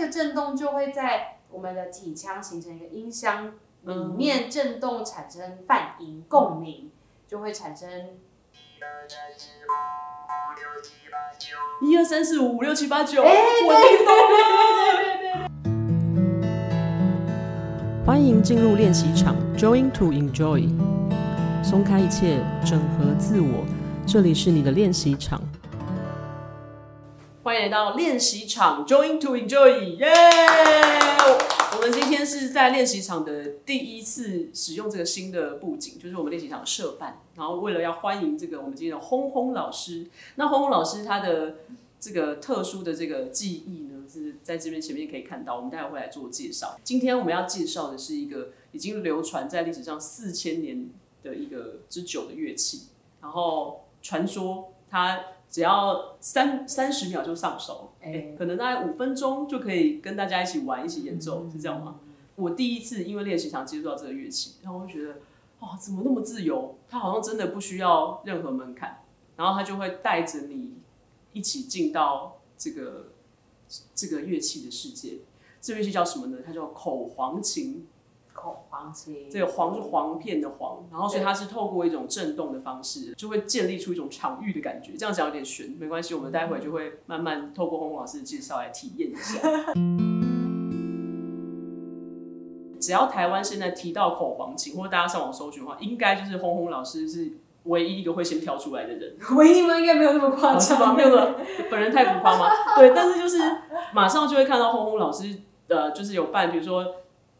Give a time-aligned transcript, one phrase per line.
[0.00, 3.52] 个震动就会在我们的体腔形成一个音箱
[3.82, 6.90] 里面震动，产生泛音共鸣，
[7.28, 7.88] 就会产生
[11.82, 13.22] 一二三四五五六七八九。
[13.22, 14.06] 哎，对对对
[14.86, 15.50] 对对对。
[18.06, 20.68] 欢迎进入练习场，Join to enjoy，
[21.62, 23.64] 松开一切，整合自我，
[24.06, 25.40] 这里是你的练习场。
[27.42, 30.12] 欢迎来到练习场，Join to enjoy，耶、
[31.74, 37.22] 我们今天是在练习场的第一次使用这个新的布景，就是我们练习场的设办。
[37.36, 41.54] 然后为了要欢迎这个我们今天的轰轰老师，那轰轰老师他的
[41.98, 46.78] 这个特殊的这个技艺呢，是在这边前面可以看到，我们待会会来做介绍。
[46.84, 50.90] 今天我们要介绍的是一个已经流传在历史上四千年
[51.22, 52.88] 的一个之久的乐器，
[53.22, 55.20] 然后传说它。
[55.50, 61.98] 只要三三十秒就上手，哎、欸，可能大概五分钟就可以跟大家一起玩，一起演奏，嗯、是这样吗？
[62.36, 65.16] 我第一次因为练习场接触到这个乐器，然后我就觉得，
[65.58, 66.76] 哇，怎么那么自由？
[66.88, 69.02] 它好像真的不需要任何门槛，
[69.36, 70.74] 然后它就会带着你
[71.32, 73.08] 一起进到这个
[73.94, 75.18] 这个乐器的世界。
[75.60, 76.38] 这乐器叫什么呢？
[76.46, 77.86] 它叫口簧琴。
[79.30, 84.96] 这个黄是黄片的黄，然后所以它是透过一种震动的方式，就会建立出一种场域的感觉。
[84.96, 89.40] 这样讲有点玄，没关系，我们待会就会慢慢透过轰轰老师的介绍来体验一下。
[92.80, 97.32] 只要台湾现在提到口簧琴，或者大家上网搜寻的话，应该就是轰轰老师是
[97.64, 99.16] 唯一一个会先跳出来的人。
[99.36, 99.78] 唯一吗？
[99.78, 100.94] 应该没有那么夸张，是吗？
[100.94, 101.36] 没有的，
[101.70, 102.46] 本人太浮夸吗？
[102.76, 103.38] 对，但是就是
[103.92, 106.86] 马上就会看到轰轰老师，呃，就是有办，比如说。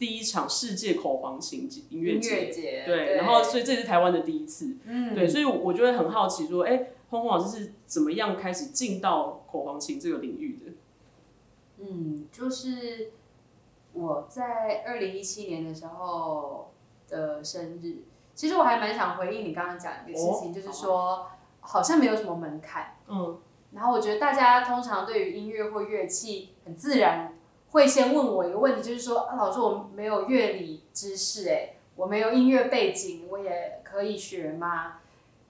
[0.00, 10.72] 第一场世界口簧琴音乐节，对，对，然后所以这是台湾的第一次，嗯，对，所以我就会很好奇说，哎、欸，轰轰老师是怎么样开始进到口簧琴这个领域的？
[11.84, 13.10] 嗯，就是
[13.92, 16.72] 我在二零一七年的时候
[17.06, 17.98] 的生日，
[18.34, 21.26] 其实我还蛮想回应你刚刚讲的一个事情，哦、就是说
[21.60, 23.38] 好像没有什么门槛，嗯，
[23.72, 27.34] 然后我觉得大家通常对于音乐或乐器很自然。
[27.70, 35.00] 会先问我一个问题，就是说，啊、老师，我没有乐理知识，哎，我没有音乐背景，我也可以学吗？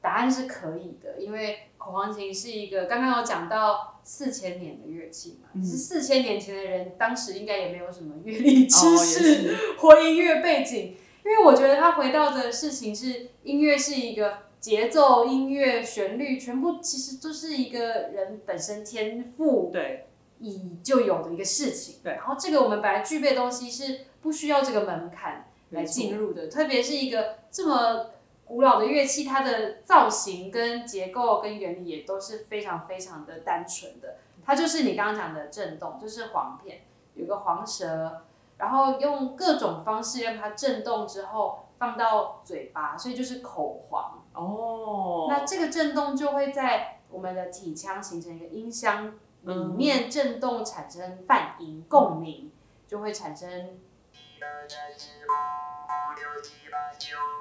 [0.02, 19.70] 答案是可以的，因为口簧琴是一个刚刚有讲到四千年的乐器嘛，是四千年前的人，当时应该也没有什么乐理知识或音乐背景，因为我觉得他回到的事情是，音乐是一个节奏、音乐、旋律，全部其实都是一个人本身天赋。
[19.72, 20.06] 对。
[20.40, 28.06] 已就有的一个事情，对，然后这个我们本来具备的东西是不需要这个门槛来进入的，特别是一个这么
[28.46, 36.80] 古老的乐器，它的造型跟结构跟原理也都是非常非常的单纯的，它就是你刚刚讲的震动，就是簧片
[37.14, 38.22] 有个簧舌，
[38.56, 45.26] 然后用各种方式让它震动之后放到嘴巴，所以就是口簧哦。
[45.28, 49.12] 那这个震动就会在我们的体腔形成一个音箱。
[49.42, 52.50] 里面震动产生泛音共鸣，
[52.86, 53.48] 就会产生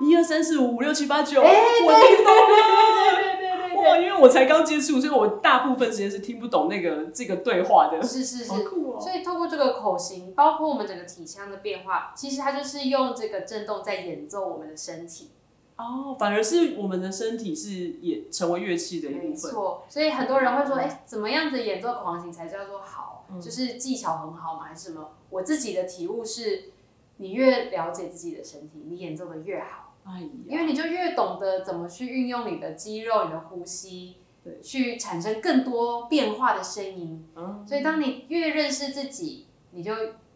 [0.02, 1.42] 一二三四五五六七八九。
[1.42, 3.98] 哎，对对对对对对对，哇！
[3.98, 8.02] 因为我才刚接触，所以我大部分时间是听不懂那个这个对话的。
[8.02, 8.46] 是是是。
[9.00, 15.32] 所以透过这个口型，包括我们整个体腔的变化，其实它就是用这个震动在演奏我们的身体。
[15.80, 19.30] 哦，反而是我们的身体是也成为乐器的一部分。
[19.30, 23.26] 没错，所以很多人会说，哎、欸，怎么样子演奏口簧琴才叫做好？
[23.32, 24.66] 嗯、就是技巧很好吗？
[24.66, 25.12] 还是什么？
[25.30, 26.72] 我自己的体悟是，
[27.16, 29.96] 你越了解自己的身体，你演奏的越好。
[30.04, 37.26] 哎呀，因为你就越懂得怎么去运用你的肌肉、你的呼吸，对，去产生更多变化的声音。
[37.38, 39.94] 嗯，所以当你越认识自己，你就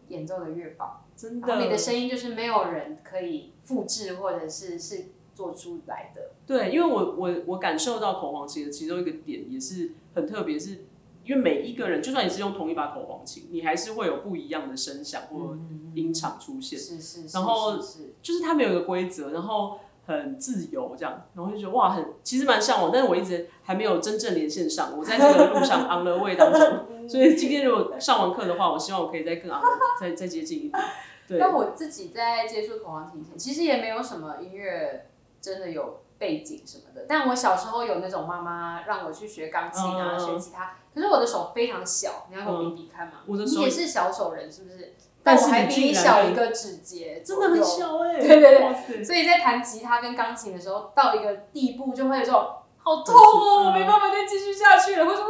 [0.08, 1.02] 演奏的越棒。
[1.18, 5.08] 真的，你的声音就是没有人可以复制，或者是是。
[5.34, 6.32] 做出来的。
[6.46, 10.86] 对，因为我我我感受到口簧琴的其中一个点也是很特别，是
[11.26, 15.58] 因为每一个人，就算你是用同一把口簧琴，你还是会有不一样的声响或
[15.96, 16.78] 音场出现。
[16.78, 17.38] 是是是。
[17.38, 17.78] 然后
[18.22, 24.98] 就是他没有一个规则，然后很自由这样，然后就觉得哇，很其实蛮向往，但是我一直还没有真正连线上。
[24.98, 29.62] 我在这个路上 on the way 当中，所以今天如果上完课的话，我希望我可以再更 on
[30.02, 30.84] 再再接近一点。
[31.26, 31.40] 对。
[31.40, 35.06] 那我自己在接触口簧琴前，其实也没有什么音乐。
[35.44, 43.16] 真的有背景什么的，但我小时候有那种妈妈让我去学钢琴啊，嗯、学吉他，可是我的手非常小，你要跟我比比看吗？
[43.28, 44.94] 嗯、你也是小手人是不是？
[45.22, 48.20] 但我还比你小一个指节，真的很小哎、欸。
[48.26, 52.42] 对对对，所以在弹吉他跟钢琴的时候，到一个地步就会有这种
[52.78, 55.28] 好痛哦，我没办法再继续下去了，或者哇，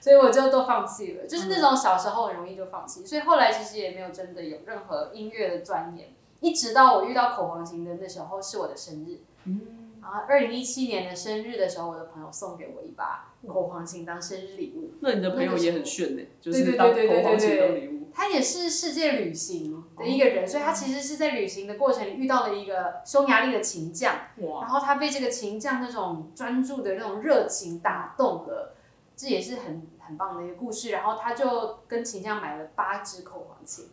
[0.00, 1.26] 所以我就都放弃了。
[1.26, 6.08] 就是那种小时候很容易就放弃，所以后来其实也没有真的有任何音乐的钻研。
[6.40, 9.60] 一直到我遇到口簧琴的那时候是我的生日，嗯，
[10.02, 14.92] 然后二零一七年的生日的时候，我的朋友送给我一把口簧琴当生日礼物。
[15.00, 18.00] 那你的朋友也很炫呢，就是当口簧琴当礼物。
[18.12, 28.74] 他也是世界旅行的一个人，所以他其实是在旅行的过程里遇到了一个匈牙利的琴匠，然后他被这个琴匠那种专注的那种热情打动了，
[29.14, 30.90] 这也是很很棒的一个故事。
[30.90, 33.86] 然后他就跟琴匠买了八支口簧琴，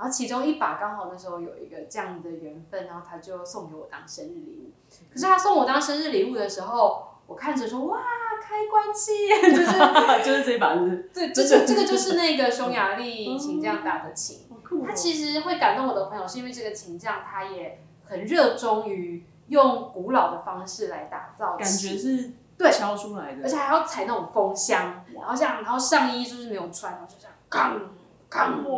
[0.00, 4.70] 然后其中一把刚好那时候有一个这样的缘分，然后他就送给我当生日礼物。
[5.12, 8.00] 可是他送我当生日礼物的时候，我看着说哇。
[8.42, 14.48] 开关器， 就是就是这一把是，对，这个这个就是那个匈牙利琴匠打的琴。
[14.84, 27.34] 他其实会感动我的朋友，是因为这个琴匠他也很热衷于用古老的方式来打造，感觉是对敲出来的，而且还要踩那种风箱，然后像然后上衣就是没有穿，然后就这样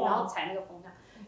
[0.04, 0.71] 然后踩那个风箱。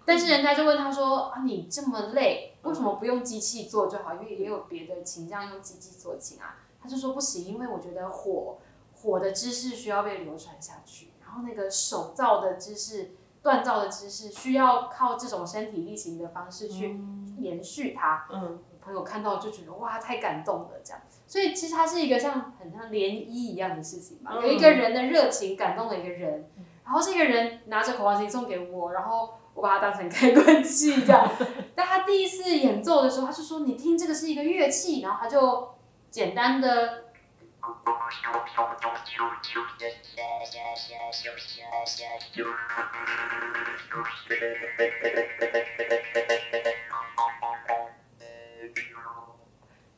[0.04, 4.14] 但是人家就问他说啊，你这么累，为什么不用机器做就好？
[4.14, 6.56] 因为也有别的琴匠用机器做琴啊。
[6.82, 8.58] 他就说不行，因为我觉得火
[8.92, 13.12] 火的知识需要被流传下去，然后那个手造的知识、
[13.42, 17.00] 锻造的知识需要靠这种身体力行的方式去
[17.38, 18.26] 延续它。
[18.30, 21.00] 嗯，我朋友看到就觉得哇，太感动了，这样。
[21.26, 26.50] 所以其实它是一个像很像涟漪一样的事情嘛，有一个人的热情感动了一个人，
[26.84, 31.30] 然后这个人拿着口簧琴送给我，然后我把它当成开关器这样。
[31.74, 35.74] 但他第一次演奏的时候，他就说：“你听，这个是一个乐器。”然后他就。
[36.14, 37.06] 简单的，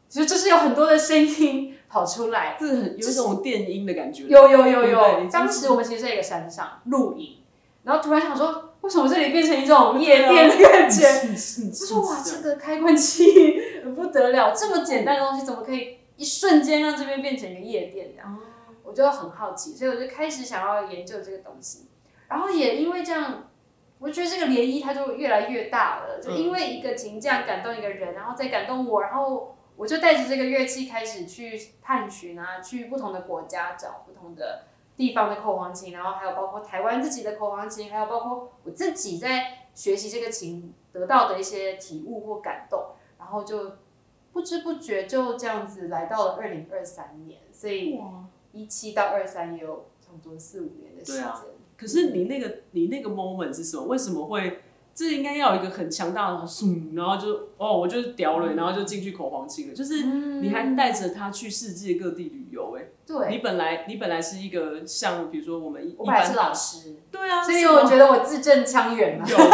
[0.08, 4.22] 其实这是有很多的声音跑出来，这有一种电音的感觉。
[4.22, 7.42] 有有有有，当时我们其实在一个山上录影，
[7.82, 11.02] 然后突然想说，为什么这里变成一种夜店的感觉？
[11.72, 13.60] 就说哇，这个开关器
[13.96, 15.98] 不得了，这么简单的东西怎么可以？
[16.16, 18.38] 一瞬间让这边变成一个夜店这样，
[18.84, 21.88] 我就很好奇，所以我就开始想要研究这个东西。
[22.28, 23.50] 然后也因为这样，
[23.98, 26.20] 我觉得这个涟漪它就越来越大了。
[26.22, 34.62] 就因为一个琴匠感动一个人，然后再感动我，然后我就带着这个乐器开始去探寻啊，去不同的国家找不同的
[34.96, 42.80] 地方的口簧琴，然后还有包括台湾自己的口簧琴，还有包括我自己在学习这个琴得到的一些体悟或感动，
[43.18, 43.72] 然后就。
[44.32, 47.98] 不知不觉就这样子来到了二零二三年，所以
[48.52, 51.24] 一七到二三也有差不多四五年的时间。
[51.74, 53.84] 可是你那个你那个 moment 是什么？
[53.84, 54.60] 为什么会？
[54.94, 56.46] 这应该要有一个很强大的，
[56.92, 59.74] 然后就哦，我就是屌了，然后就进去口簧琴了。
[59.74, 63.28] 就是你还带着他去世界各地旅游，哎，对。
[63.30, 69.24] 你本来你本来是一个像比如说我们一，我本来是老师，对啊，所以我觉得我字正腔圆嘛。
[69.28, 69.50] 有老师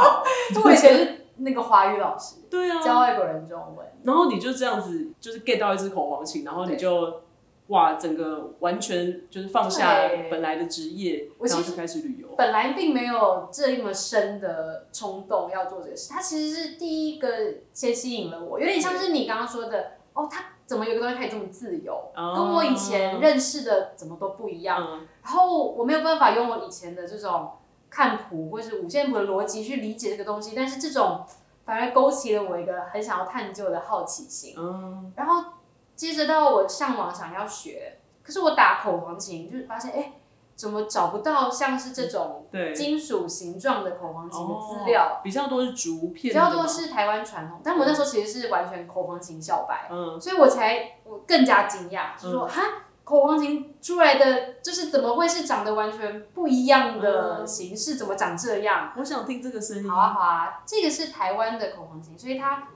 [0.00, 0.24] 好，
[0.64, 1.22] 我以前是。
[1.38, 7.20] 那个华语老师，对啊，教外国人中文，然后你就这样子，就是 get 到一支口簧琴，然后你就
[7.66, 12.28] 哇，整个完全就是放下本来的职业，然后就开始旅游。
[12.38, 17.28] 本来并没有这么深的冲动要做这个事，它其实是第一个
[17.74, 27.52] 先吸引了我，有点像是你刚刚说的，哦，他怎么有个东西可以这么自由，跟我以前认识的怎么都不一样，然后我没有办法用我以前的这种。
[27.88, 31.24] 看谱或是五线谱的逻辑去理解这个东西，但是这种
[31.64, 34.54] 反而勾起了我一个很想要探究的好奇心。
[34.58, 35.52] 嗯，然后
[35.94, 40.12] 接着到我上网想要学，可是我打口簧琴就是发现，哎，
[40.56, 45.18] 怎么找不到像是这种金属形状的口簧琴的资料？
[45.18, 47.60] 哦，比较多是竹片，比较多是台湾传统。
[47.62, 52.62] 但我那时候其实是完全口簧琴小白，嗯，所以我才我更加惊讶，就说哈。
[53.04, 57.94] 口簧琴出来的就是怎么会是长得完全不一样的形式？
[57.94, 58.92] 嗯、怎么长这样？
[58.98, 59.88] 我想听这个声音。
[59.88, 62.66] 好啊好啊，这个是台湾的口簧琴，所以它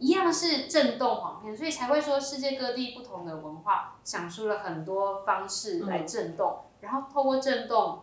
[0.00, 8.00] 一样是震动簧片，所以才会说世界各地不同的文化想出了很多方式来震动，嗯、然后透过震动。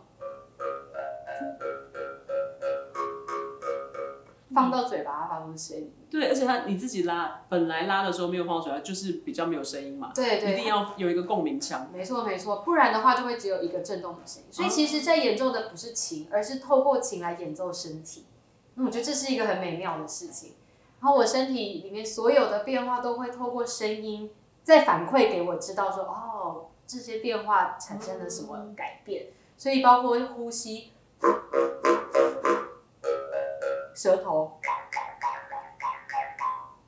[4.54, 10.12] 放到嘴巴发出声音，对，而且它你自己拉，本来拉的时候没有放到嘴巴，就是比较没有声音嘛。
[10.14, 11.90] 对对，一定要有一个共鸣腔。
[11.92, 14.48] 没错没错，不然的话就会只有一个震动的声音。
[14.52, 18.26] 所以其实，在演奏的不是琴，而是透过琴来演奏身体。
[18.74, 20.52] 那我觉得这是一个很美妙的事情。
[21.00, 24.30] 然后我身体里面所有的变化都会透过声音
[24.62, 26.33] 再反馈给我知道说，哦，
[26.86, 29.26] 这些变化产生了什么改变。
[29.56, 30.92] 所以包括呼吸。
[33.94, 34.58] 舌头，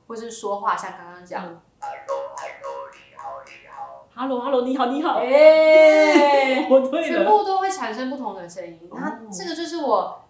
[0.05, 1.61] 或是说话，像刚刚讲
[4.13, 8.89] ，，Hello Hello，你好你好，哎、欸，我对了，全部都会产生不同的声音。
[8.91, 10.27] 那这个就是我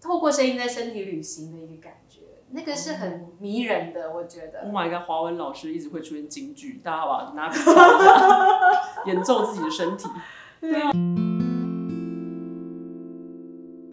[0.00, 4.60] 透过声音在身体旅行的一个感觉，那个是很迷人的，我觉得。
[4.62, 10.08] Oh my god，华文老师一直会出现京剧，大家好吧，拿笔抄一下，演奏自己的身体。
[10.60, 10.90] 对啊。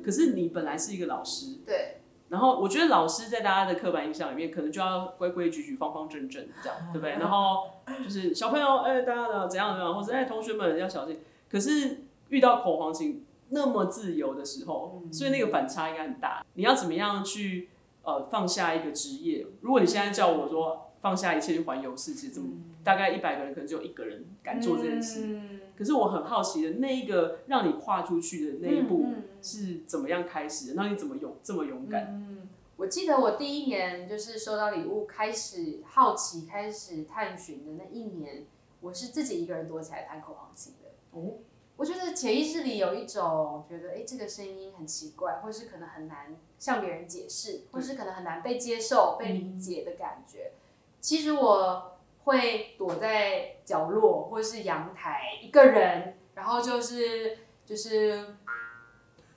[0.04, 1.98] 可是你本来是一个老师，对。
[2.30, 7.12] 然后我觉得老师在大家的刻板印象里面，可能就要规规矩矩、方方正正这样，对不对？
[7.12, 7.72] 然后
[8.04, 11.20] 就是小朋友，哎，大家的怎样怎样，或者哎，同学们要小心。
[11.52, 16.44] 可是遇到口黄琴那么自由的时候，所以那个反差应该很大。
[16.54, 17.70] 你要怎么样去
[18.06, 19.46] 呃放下一个职业？
[19.62, 22.50] 如果你现在叫我说放下一切去环游世界，怎么
[22.84, 25.40] 大概一百个人可能只有一个人敢做这件事？
[25.78, 29.08] 可是我很好奇的那一个让你跨出去的那一步
[29.42, 30.74] 是怎么样开始的？
[30.76, 32.06] 那你怎么勇这么勇敢？
[32.14, 32.48] 嗯，
[32.78, 38.46] 我记得我第一年就是收到礼物，开始好奇，开始探寻的那一年，
[38.80, 40.90] 我是自己一个人躲起来弹口簧琴的。
[41.12, 41.34] 哦，
[41.78, 50.52] 我觉得潜意识里有一种觉得，哎，这个声音很奇怪，或是可能很难向别人解释，或是可能很难被接受、被理解的感觉。
[51.00, 51.92] 其实我。
[52.26, 58.34] 会躲在角落或是阳台一个人，然后就是就是，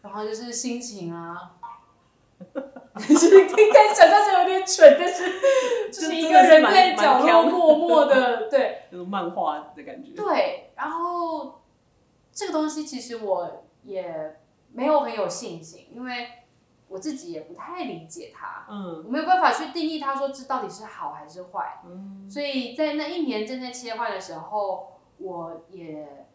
[0.00, 1.52] 然后就是心情啊，
[2.97, 5.23] 就是应该想象是有点蠢，但是
[5.92, 10.12] 就是一个人在角落默默的， 对，那种漫画的感觉。
[10.12, 11.61] 对，然后
[12.38, 14.38] 这个东西其实我也
[14.73, 16.28] 没有很有信心，因为。
[16.90, 26.26] 我自己也不太理解它，嗯，我没有办法去定义它，说这到底是好还是坏，嗯，所以在那一年正在切换的时候，我也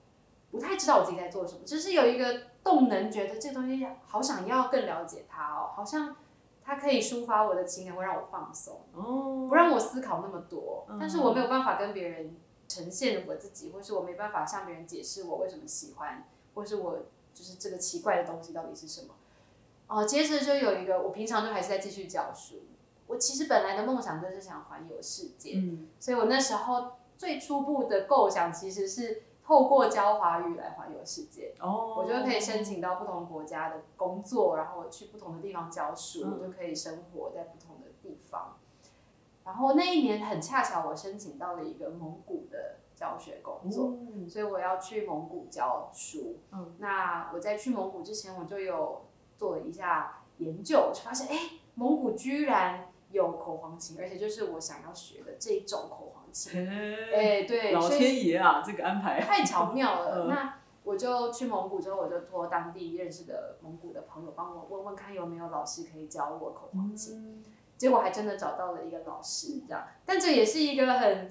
[0.51, 6.15] 不太知道我自己在做什么，只是有一个动能，觉得这东西好想要更了解它哦，好像
[6.63, 12.35] 它可以抒发我的情感，会让我放松，哦，不让我思考那么多，但是我没有办法跟别人
[12.73, 16.25] 呈现我自己，或是我没办法向别人解释我为什么喜欢，
[16.55, 16.99] 或是我
[17.33, 19.13] 就是这个奇怪的东西到底是什么。
[19.87, 22.63] 哦，接着就有一个，我平常就还是在继续教书。
[23.05, 31.53] 我其实本来的梦想就是想环游世界，嗯，所以我那时候最初步的构想其实是透过教华语来环游世界。
[31.59, 38.57] 哦，我就可以申请到不同国家的工作，然后去不同的地方教书，嗯，就可以生活在不同的地方。
[39.45, 46.37] 然后那一年很恰巧，我申请到了一个蒙古的教学工作，嗯，所以我要去蒙古教书。
[46.51, 49.05] 嗯，那我在去蒙古之前，我就有。
[49.35, 56.65] 做了一下研究，就发现哎，蒙古居然有口簧琴，而且就是我想要学的这种口簧琴。
[56.65, 60.27] 哎，对，老天爷啊，这个安排太巧妙了。
[60.27, 67.17] 那我就去蒙古之后，我就托当地认识的蒙古的朋友帮我问问看有没有老师可以教我口簧琴。
[67.17, 67.43] 嗯、
[67.83, 69.85] 结果还真的找到了一个老师，这样。
[70.05, 71.27] 但这也是一个很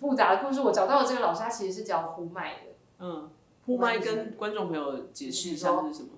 [0.00, 0.62] 复杂的故事。
[0.62, 2.60] 我找到的这个老师，他其实是教呼麦的。
[3.00, 3.30] 嗯，
[3.66, 6.08] 呼麦跟观众朋友解释一下这是什么？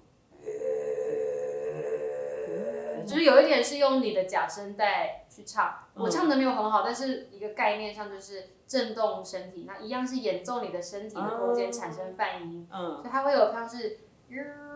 [3.05, 13.99] 就是有一点是用你的假声带去唱，我唱的没有很好，但是一个概念上就是震动身体，那一样是演奏你的身体的空间产生泛音，嗯，所以它会有像是，
[14.29, 14.68] 透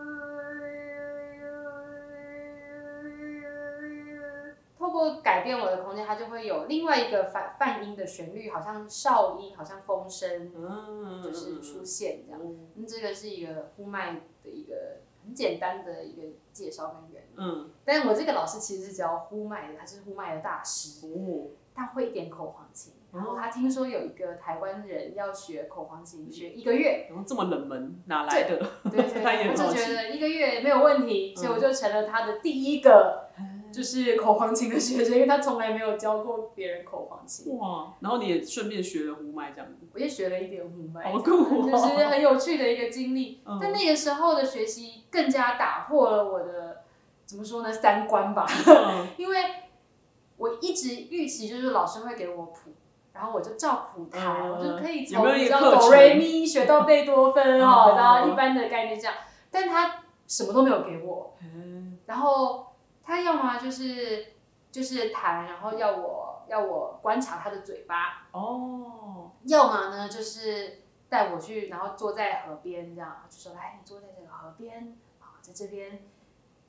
[4.93, 10.49] 过改变我的空间，它就会有另外一个泛泛音的旋律，好像哨音，好像风声，
[11.21, 12.39] 就是出现这样，
[12.77, 15.01] 嗯，这个是一个呼麦的一个。
[15.25, 28.03] 很简单的一个介绍跟原理，嗯，但是我这个老师其实是教呼麦的，他是呼麦的大师，哦，他会一点口簧琴，然后他听说有一个台湾人要学口簧琴，学一个月，然后这么冷门？
[28.07, 28.57] 哪来的？
[28.91, 33.29] 对对对， 他就觉得一个月没有问题，所以我就成了他的第一个。
[33.73, 37.57] 就是口簧琴的学生，因为他从来没有教过别人口簧琴。
[37.57, 37.91] 哇！
[38.01, 39.87] 然后你也顺便学了五麦这样子。
[39.93, 43.41] 我也学了一点五麦，好酷哦，就是很有趣的一个经历。
[43.49, 43.57] 嗯。
[43.59, 46.83] 但那个时候的学习更加打破了我的
[47.25, 48.45] 怎么说呢三观吧？
[48.67, 49.07] 嗯。
[49.17, 49.37] 因为
[50.37, 52.71] 我一直预期就是老师会给我谱，
[53.11, 59.15] 然后我就照谱弹，嗯，我就可以从比较哆瑞咪学到贝多芬哦，然后一般的概念这样。
[59.49, 62.67] 但他什么都没有给我，嗯，然后。
[63.05, 64.27] 他要么就是
[64.71, 75.99] 就是弹，然后要我要我观察他的嘴巴哦，要么呢就是带我去，然后坐在河边这样，就说来你坐在这个河边啊，在这边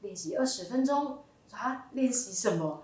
[0.01, 2.83] 练习二十分钟，说啊练习什么？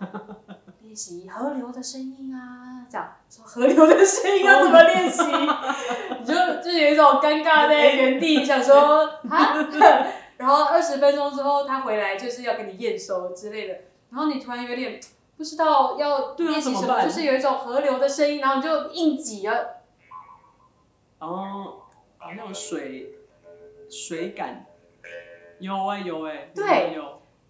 [0.81, 5.23] 练习河流的声音啊，这样说河流的声音要怎么练习？
[6.19, 9.55] 你就就有一种尴尬在原地，想说啊。
[10.41, 13.75] 然后二十分钟之后，他回来就是要给你验收之类的，
[14.09, 14.99] 然后你突然有点
[15.37, 19.83] 不知道要练习什么，就是有一种河流的声音，然后你就硬挤了，
[21.19, 21.83] 然后
[22.17, 23.19] 好像有水
[23.91, 24.65] 水感，
[25.59, 26.99] 有哎、欸、有哎、欸，对。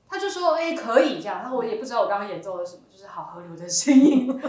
[0.08, 4.26] 他就说哎、欸、可以这样，然后我也不知道我刚刚演奏了什么，就是好河流的声音，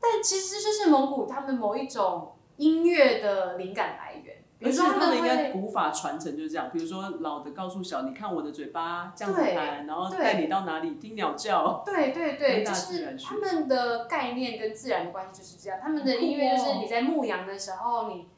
[0.00, 4.39] 但其实就是蒙古他们某一种音乐的灵感来源。
[4.60, 11.82] 比如说他们应该古法传承就是这样，比如说老的告诉小，你看我的嘴巴这样子弹，然后带你到哪里听鸟叫。
[11.84, 15.78] 对对对，就是他们的概念跟自然的关系就是这样。
[15.82, 18.28] 他们的音乐就是你在牧羊的时候，你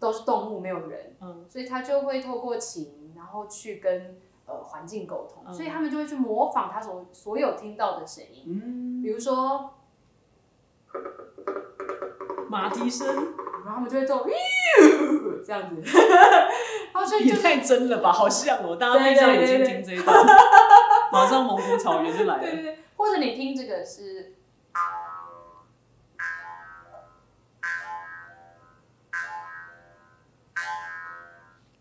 [0.00, 9.74] 都是动物没有人，嗯，所以他就会透过琴，然后去跟呃环境沟通，嗯，所以他们就会去模仿他所所有听到的声音，嗯，比如说
[12.48, 13.06] 马蹄声，
[13.68, 14.26] 然后他们就会做。
[15.44, 15.82] 这样子，
[16.92, 20.26] 然后所以就也太真了吧，好像哦，大家闭上眼睛听这一段，
[21.12, 22.40] 马上蒙古草原就来了。
[22.40, 24.34] 对对对，或者你听这个是，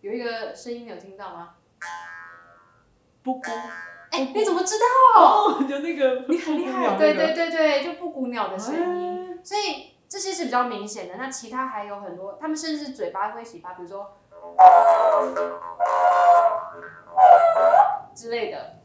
[0.02, 1.56] 有一个声音，你有听到吗？
[3.24, 3.50] 布谷。
[4.12, 4.76] 哎、欸，你怎么知
[5.16, 5.22] 道？
[5.22, 6.84] 哦，就那个，你很厉害。
[6.84, 9.97] 那个、对对对对，就布谷鸟的声音，欸、所以。
[10.10, 14.18] 这些是比较明显的，那其他还有很多，他们甚至嘴巴会洗发，比如说
[18.16, 18.78] 之类的，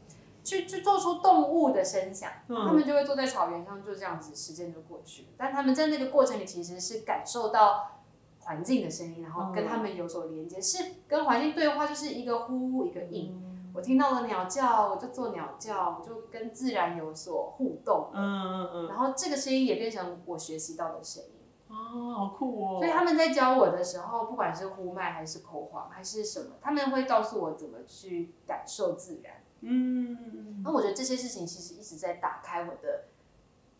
[0.43, 5.27] 去去做出动物的声响，嗯，他们就会坐在草原上，就这样子，时间就过去了。
[5.37, 7.91] 但他们在那个过程里，其实是感受到
[8.39, 13.31] 环境的声音，然后跟他们有所连接，是跟环境对话，就是一个呼一个应。
[13.31, 18.11] 嗯我听到了鸟叫，我就做鸟叫，我就跟自然有所互动。
[18.13, 18.87] 嗯嗯嗯。
[18.87, 21.29] 然后这个声音也变成我学习到的声音。
[21.69, 22.77] 哦，好酷哦！
[22.79, 29.43] 所以他们在教我的时候，不管是呼麦还是口簧还是什么，他们会告诉我怎么去感受自然。
[29.61, 30.61] 嗯。
[30.63, 33.05] 那我觉得这些事情其实一直在打开我的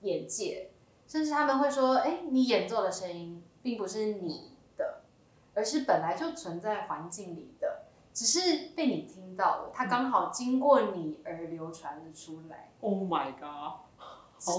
[0.02, 0.72] 眼界，
[1.06, 5.04] 甚至他们会说：“哎，你演奏的声音并不是你的，
[5.54, 7.84] 而是本来就存在环境里的。”
[8.14, 12.72] 只是被你听到了，它刚好经过你而流传了出来。
[12.82, 13.80] Oh my god！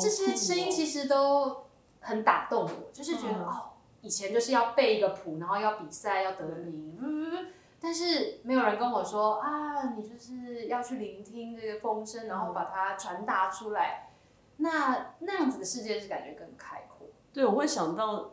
[0.03, 1.65] 这些声音其实都
[2.01, 7.47] 很打动我，就是觉得、嗯、哦，以前就是要背一个谱，然后要比赛要得名，嗯，
[7.81, 14.11] 但是没有人跟我说啊，你就是要去聆听这个风声，然后把它传达出来。
[14.57, 17.09] 那那样子的世界是感觉更开阔。
[17.33, 18.31] 对，我会想到。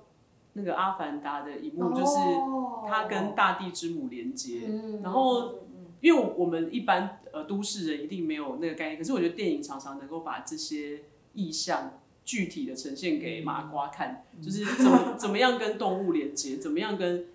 [0.53, 2.17] 那个阿凡达的一幕就是
[2.85, 5.53] 他跟大地之母连接，哦、然后
[6.01, 17.27] 因为我们一般呃都市人一定没有那个概念，可是我觉得电影常常能够把这些意象具体的呈现给麻瓜看，嗯、就是怎么 怎么样跟动物连接，怎么样跟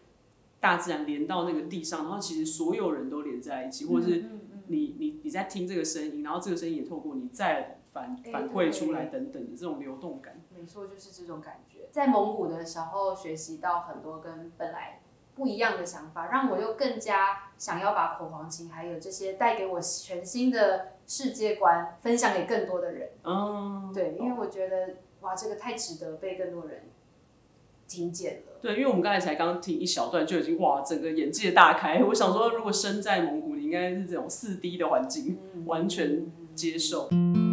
[0.60, 4.24] 大自然连到那个地上，然后其实所有人都连在一起，或者是
[4.68, 10.40] 你你你在听这个声音，然后这个声音也透过你再反反馈出来等等的这种流动感。
[10.54, 11.88] 没错，就是这种感觉。
[11.92, 15.00] 在蒙古的时候，学习到很多跟本来
[15.36, 23.10] 不一样的想法，让我又更加想要把口簧琴还有这些带给我全新的世界观分享给更多的人。
[23.22, 26.84] 嗯，对，因为我觉得哇，这个太值得被更多人
[27.86, 28.58] 听见了。
[28.62, 32.02] 对，因为我们刚才才刚听一小段，就已经哇，整个眼界大开。
[32.02, 37.08] 我想说，如果身在蒙古，你应该是这种四 D 的环境，嗯，完全接受。
[37.10, 37.45] 然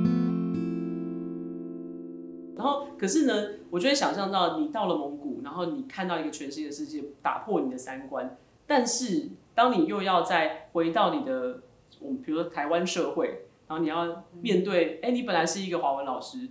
[3.04, 3.34] 可是呢，
[3.70, 8.38] 我就会想象到你到了蒙古，然后你看到一个全新的世界，打破你的三观。
[8.66, 11.60] 但是，当你又要再回到你的，
[12.00, 16.48] 我们比如说台湾社会，然后你要面对，哎、嗯，你本来是一个华文老师，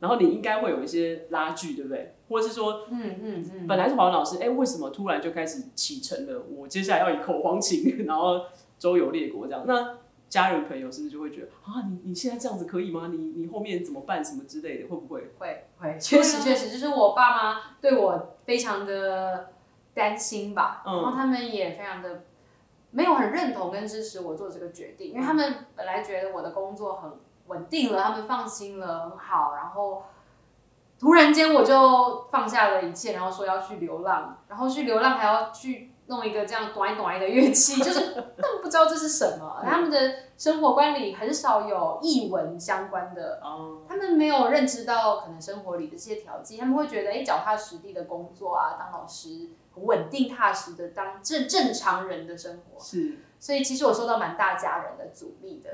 [0.00, 2.14] 然后你应该会有一些拉锯，对不对？
[2.30, 6.42] 或者是说，嗯嗯嗯，本来是华文老师，哎，为什么突然就开始启程了？
[6.56, 8.46] 我接下来要以口簧琴， 然后
[8.78, 9.62] 周游列国这样？
[9.66, 9.98] 那
[10.32, 13.08] 家人朋友是不是就会觉得啊，你你现在这样子可以吗？
[13.12, 14.24] 你你后面怎么办？
[14.24, 15.30] 什么之类的，会不会？
[15.38, 19.50] 会会，确实确实，就是我爸妈对我非常的
[19.92, 22.22] 担心吧，嗯，然后他们也非常的
[22.92, 27.12] 没有很认同跟支持我做这个决定，因为他们本来觉得我的工作很
[27.48, 30.04] 稳定了，他们放心了，很好，然后
[30.98, 35.91] 突然间我就放下了一切，然后说要去流浪，然后去流浪还要去。
[36.06, 39.62] 弄一个这样短短的乐器， 就是他们不知道这是什么。
[39.64, 43.40] 他们的生活观里很少有译文相关的，
[43.88, 46.56] 他们没有认知到可能生活里的这些调剂。
[46.56, 52.80] 他们会觉得，哎，脚踏实地的工作啊，当老师很稳定踏实的当正正常人的生活。
[52.82, 55.70] 是，所以其实我受到蛮大家人的阻力的，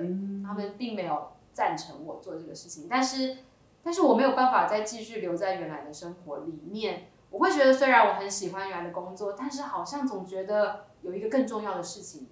[0.46, 2.86] 他们并没有赞成我做这个事情。
[2.88, 3.38] 但是，
[3.82, 7.08] 但是我没有办法再继续留在原来的生活里面。
[7.30, 12.26] 我会觉得，虽然我很喜欢原来的工作，但是好像总觉得有一个更重要的事情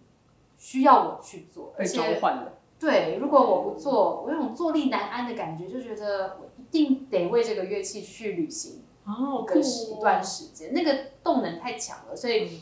[0.56, 2.20] 需要我去做，而且。
[2.78, 12.60] 对，如果我不做，我有种坐立难安的感觉，就觉得我一定得为这个乐器去旅行，哦，可是一段时间，那个动能太强了，所以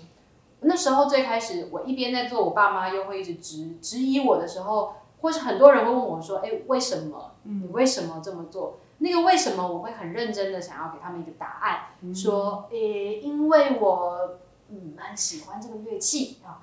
[0.61, 7.33] 那时候最开始我一边在做，我爸妈又会一直质质疑我的时候，或是很多人会问我说：“哎，为什么？
[7.43, 14.39] 你为什么这么做？”那个为什么我会很认真的想要给他们一个答案，嗯、说：“诶，因为我
[14.71, 16.63] 嗯很喜欢这个乐器啊。”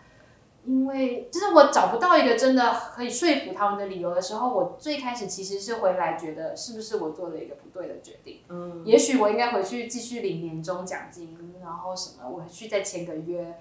[0.63, 8.41] 因为就是我找不到一个真的可以说服他们的理由的时候，我最开始其实是回来觉得是不是我做了一个不对的决定？
[8.48, 13.58] 嗯，也许我应该回去继续领年终奖金，然后什么，我去再签个约，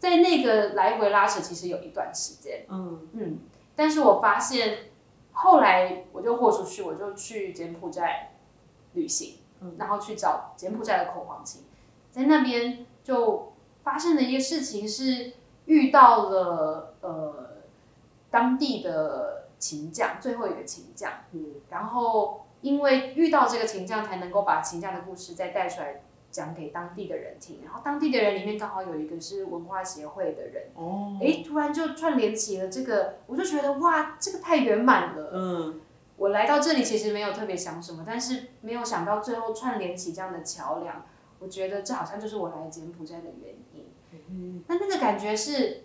[0.00, 3.38] 在那个来回拉扯其实有一段时间，嗯嗯，
[3.76, 4.78] 但是我发现
[5.32, 8.32] 后来我就豁出去，我就去柬埔寨
[8.94, 11.62] 旅行，嗯，然后去找柬埔寨的口簧琴，
[12.10, 15.34] 在那边就发生的一个事情是。
[15.64, 17.62] 遇到了呃
[18.32, 27.60] 当地的琴匠，最后一个琴匠，嗯，然后因为遇到这个琴匠，才能够把琴匠的故事再带出来讲给当地的人听。
[27.62, 35.30] 然后当地的人里面刚好有一个是文化协会的人，哦，哎，突然就串联起了这个，我就觉得哇，这个太圆满了。
[35.32, 35.80] 嗯，
[36.16, 41.04] 我来到这里其实没有特别想什么，但是没有想到最后串联起这样的桥梁，
[41.38, 43.86] 我觉得这好像就是我来柬埔寨的原因。
[44.28, 45.84] 嗯，那那个感觉是，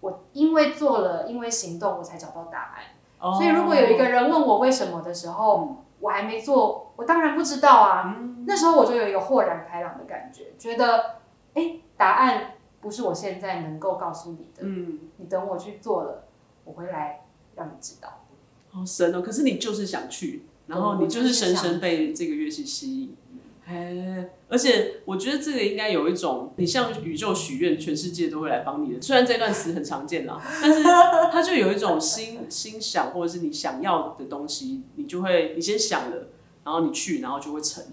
[0.00, 2.82] 我因为做了，因为行动，我才找到答案。
[3.20, 8.16] 哦、所以如果有一个人问我为什么的时候，嗯、我还没做，我当然不知道啊。
[8.18, 11.16] 嗯、那时候我就有一个豁然开朗的感觉，觉得，
[11.54, 14.62] 哎，答案不是我现在能够告诉你的。
[14.62, 16.24] 嗯，你等我去做了，
[16.64, 17.24] 我回来
[17.56, 18.24] 让你知道。
[18.70, 19.22] 好神哦！
[19.22, 23.16] 可是你就是想去，然后你就是深深被这个乐器吸引。
[23.66, 29.02] 哎，而且我觉得这个应该有一种，你向宇宙许愿，全世界都会来帮你的。
[29.02, 36.28] 虽然这段词很常见啦， 但是它就有一种心心想，或者是你想要的东西，你就会你先想了，
[36.64, 37.84] 然后你去，然后就会成。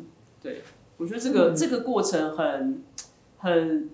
[0.42, 0.62] 对，
[0.96, 2.82] 我觉得这个、嗯、这个过程很
[3.40, 3.90] 很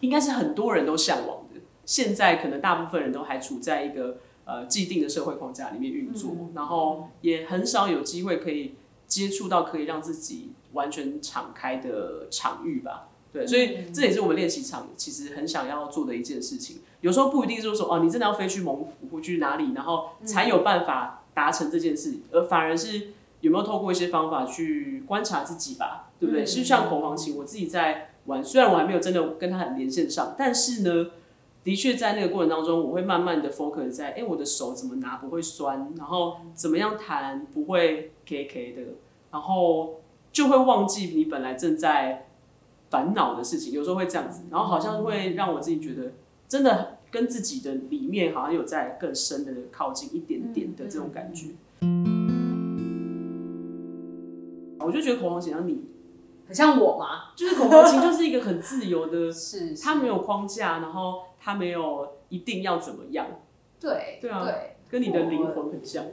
[0.00, 1.60] 应该是很多人都向往的。
[1.86, 8.74] 现在可能大部分人都还处在一个呃既定的社会框架里面运作，嗯、然后也很少有机会可以
[9.06, 10.50] 接触到可以让自己。
[10.72, 16.78] 完全敞开的场域吧，对，所以这也是我们练习场其实很想要做的一件事情。
[17.00, 23.08] 有时候不一定就是说，哦，你真的要飞去蒙古或去哪里，然后才有办法达成这件事，而反而是
[23.40, 26.44] 有没有透过一些方法去观察自己吧，对不对？
[26.44, 31.10] 是像口簧琴，我自己在玩，虽然我还没有真的跟他很连线上，但是呢，
[31.64, 38.82] 的确在那个过程当中，我会慢慢的 focus 在，哎，我的手怎么拿不会酸，然后怎么样弹不会 K K 的，
[39.30, 39.99] 然后。
[40.32, 42.28] 就会忘记你本来正在
[42.88, 46.12] 烦恼的事情，有时候会这样子，然后好像会让我自己觉得，
[46.48, 51.48] 真的跟自己的里面好像有在更深的靠近一点点的这种感觉。
[54.78, 55.84] 我就觉得口簧琴像你，
[56.46, 57.32] 很像我吗？
[57.36, 63.26] 就是口红琴就是一个很自由的， 是，它没有框架，然后它没有一定要怎么样。
[63.78, 66.04] 对，对啊，对，跟你的灵魂很像。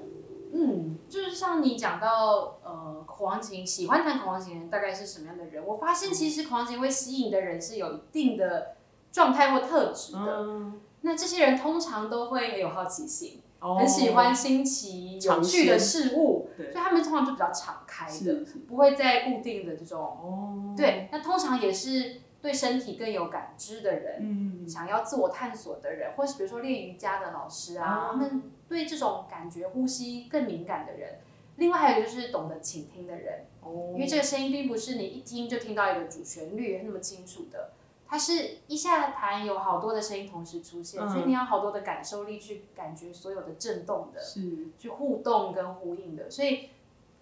[0.53, 5.65] 嗯，就是像你讲到，呃，口簧琴喜欢弹口簧琴的人大概是什么样的人？
[5.65, 8.75] 我发现其实口簧琴会吸引的人是有一定的
[9.12, 10.19] 状态或特质的。
[10.19, 19.99] 嗯、那这些人通常都会很有好奇心，哦、很喜欢新奇有趣的事物，所以他们通常就比较敞开的，不会在固定的这种。
[19.99, 28.51] 哦、对，那通常也是对身体更有感知的人，嗯、想要自我探索的人，或是比如说练瑜伽的老师啊，他们、嗯。
[28.67, 31.19] 对这种感觉呼吸更敏感的人，
[31.56, 37.71] 另外还有就是懂得倾听的人，哦，因为这个声音并不是你一听就听到一个主旋律那么清楚的，
[38.08, 44.67] 它是一下弹有好多的声音同时出现，嗯、所以你要好多的感受力去感觉所有的震动的，是。
[44.77, 46.69] 去互动跟呼应的，所以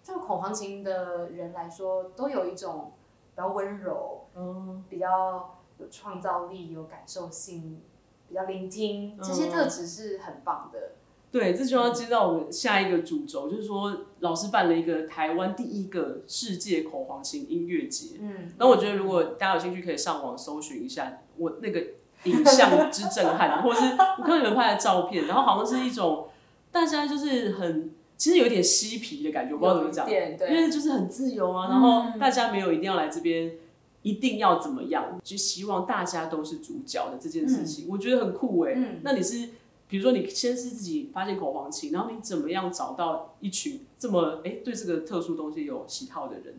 [0.02, 2.92] 就恐慌型的人来说，都有一种
[3.34, 7.80] 比较温柔，嗯，比较有创造力、有感受性、
[8.28, 10.92] 比较聆听，这些特质是很棒的。
[11.32, 18.16] 对，这就要接到我们下一个主轴，就是说老师办了一个台湾第一个世界口簧琴音乐节。
[18.20, 21.84] 嗯，那我觉得如果大家有兴趣，可以上网搜寻一下我那个
[22.24, 23.86] 影像之震撼，或者是
[24.18, 26.28] 我看到你们拍的照片，然后好像是一种
[26.72, 33.52] 大家就是很其实有点嬉皮的感觉，我不知道怎么讲，对，因为就是很自由啊，然后大家没有一定要来这边，
[34.00, 38.72] 一定要怎么样，就希望大家都是主角的这件事情，嗯、我觉得很酷哎。
[38.74, 39.50] 嗯，那你是？
[39.88, 46.56] 比如说，你先是自己发现口簧琴，然后你怎么样找到一群这么哎对这个特殊东西有喜好的人，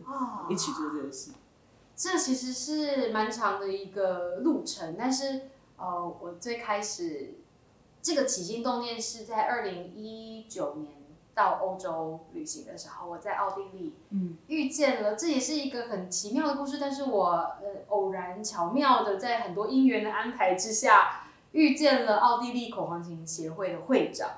[0.48, 1.32] 一起做这件事？
[1.94, 5.42] 这其实是蛮长的一个路程，但是
[5.76, 7.34] 呃，我最开始
[8.00, 10.92] 这个起心动念是在二零一九年
[11.34, 16.78] 到欧洲旅行的时候，我在奥地利，嗯，遇见了，这也是一个很奇妙的故事。
[16.80, 24.28] 但是我呃偶然巧妙的在很多因缘的安排之下，遇见了奥地利口簧琴协会的会长，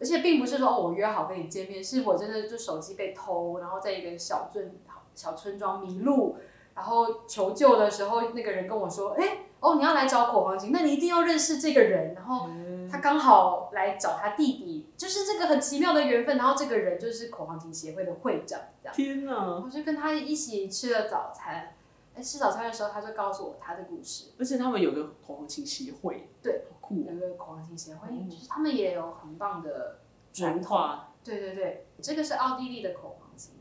[0.00, 4.74] 而且并不是说哦我约好跟你见面，是我真的就手机被偷，然后在一个小镇
[5.14, 6.36] 小村庄迷路，
[6.74, 9.38] 然后求救的时候，那个人跟我说，哎。
[9.62, 12.14] 哦，你要来找口簧琴，那你一定要认识这个人。
[12.14, 12.48] 然后
[12.90, 16.36] 他刚好来找他弟弟，就是这个很奇妙的缘分。
[16.36, 18.92] 然后这个人就是口簧琴协会的会长，这样。
[18.92, 19.62] 天哪！
[19.64, 21.76] 我就跟他一起吃了早餐。
[22.14, 24.32] 哎，吃早餐的时候，他就告诉我他的故事。
[24.38, 27.06] 而且他们有个口簧琴协会，对，好酷。
[27.08, 30.00] 有个口簧琴协会，嗯，就是他们也有很棒的
[30.32, 30.78] 传统。
[31.24, 33.54] 对对对，这个是奥地利的口簧琴。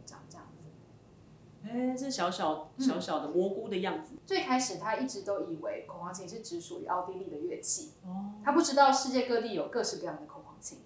[1.64, 4.16] 哎，这小小小小的蘑菇的样子。
[4.16, 4.20] 嗯。
[4.26, 10.80] 最开始他一直都以为口簧琴是只属于奥地利的乐器，哦，他不知道世界各地有各式各样的口簧琴。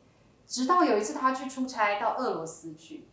[0.46, 3.08] 直到有一次他去出差到俄罗斯去，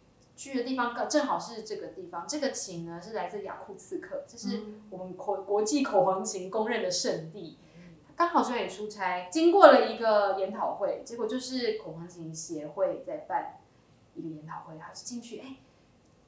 [0.50, 2.26] 去的地方刚正好是这个地方。
[2.26, 7.58] 这个琴呢是来自雅库茨克，这是我们国国际口簧琴公认的圣地。
[8.16, 13.60] 刚好在那里出差，经过了一个研讨会，结果就是口簧琴协会在办
[14.14, 15.56] 一个研讨会，他就进去哎。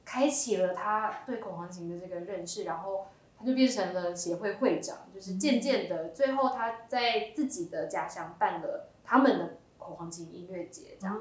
[0.05, 11.19] 开启了他对口簧琴的这个认识，然后他就变成了协会会长，就是渐渐的，最后他在自己的家乡办了他们的口簧琴音乐节，这样。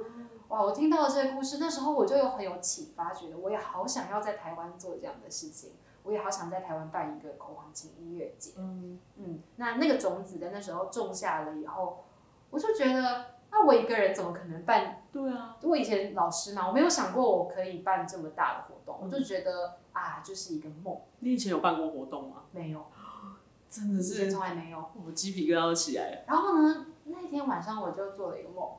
[0.49, 8.53] 哇，我听到了这个故事，那时候我就有很有启发，觉得我也好想要在台湾做这样的事情，我也好想在台湾办一个口簧琴音乐节。
[8.59, 12.05] 嗯嗯，那那个种子在那时候种下了以后，
[12.51, 13.35] 我就觉得。
[13.57, 15.05] 那我一个人怎么可能办？
[15.13, 20.99] 对啊，我以前老师嘛，我没有想过我可以办这么大的活动，嗯、我就觉得啊，就是一个梦。
[21.21, 22.43] 你以前有办过活动吗？
[22.51, 22.85] 没有，
[23.71, 24.85] 真的是从来没有。
[25.07, 26.25] 我鸡皮疙瘩都起来了。
[26.27, 28.71] 然后呢，那天晚上我就做了一个梦，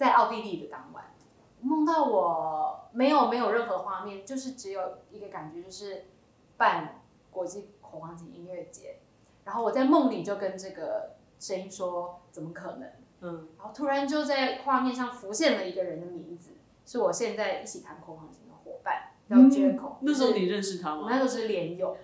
[0.00, 1.04] 在奥地利的当晚，
[1.60, 6.06] 梦到我没有没有任何画面，就是只有一个感觉，就是
[6.56, 9.00] 办国际口簧琴音乐节。
[9.44, 12.88] 然后我在梦里就跟这个声音说：“怎么可能？”
[13.20, 16.52] 嗯，然后突然就在画面上浮现了一个人的名字，
[16.86, 19.96] 是我现在一起弹口簧琴的伙伴，叫 Jaco。
[20.00, 21.08] 那时候你认识他吗？
[21.10, 21.94] 那时候是连友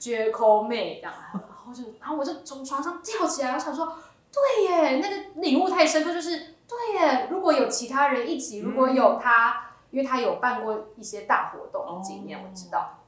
[0.00, 1.12] ，Jaco 妹这样。
[1.34, 3.94] 然后就，然后我就从床上跳起来，我想说，
[4.32, 6.53] 对耶，那个领悟太深刻，就是
[6.92, 7.28] 对耶。
[7.30, 12.98] 如果有其他人一起，如果有他，因为他有办过一些大活动经验，我知道，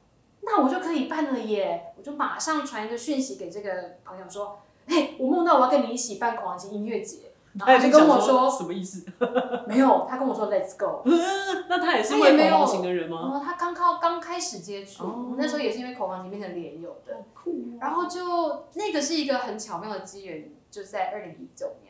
[0.43, 1.93] 那我就可以办了耶。
[1.97, 4.59] 我就马上传一个讯息给这个朋友说。
[4.89, 9.05] 嘿，我梦到我要跟你一起办口簧琴音乐节，然后他就跟我说什么意思？
[9.67, 11.03] 没有，他跟我说 Let's go。
[11.69, 13.33] 那他也是会口簧琴的人吗？
[13.35, 17.17] 嗯，他刚靠刚开始接触，哦，那时候也是因为口簧琴变成连友的。
[17.35, 17.53] 酷。
[17.81, 21.86] 然后就那个是一个很巧妙的机缘，就是在二零一九年。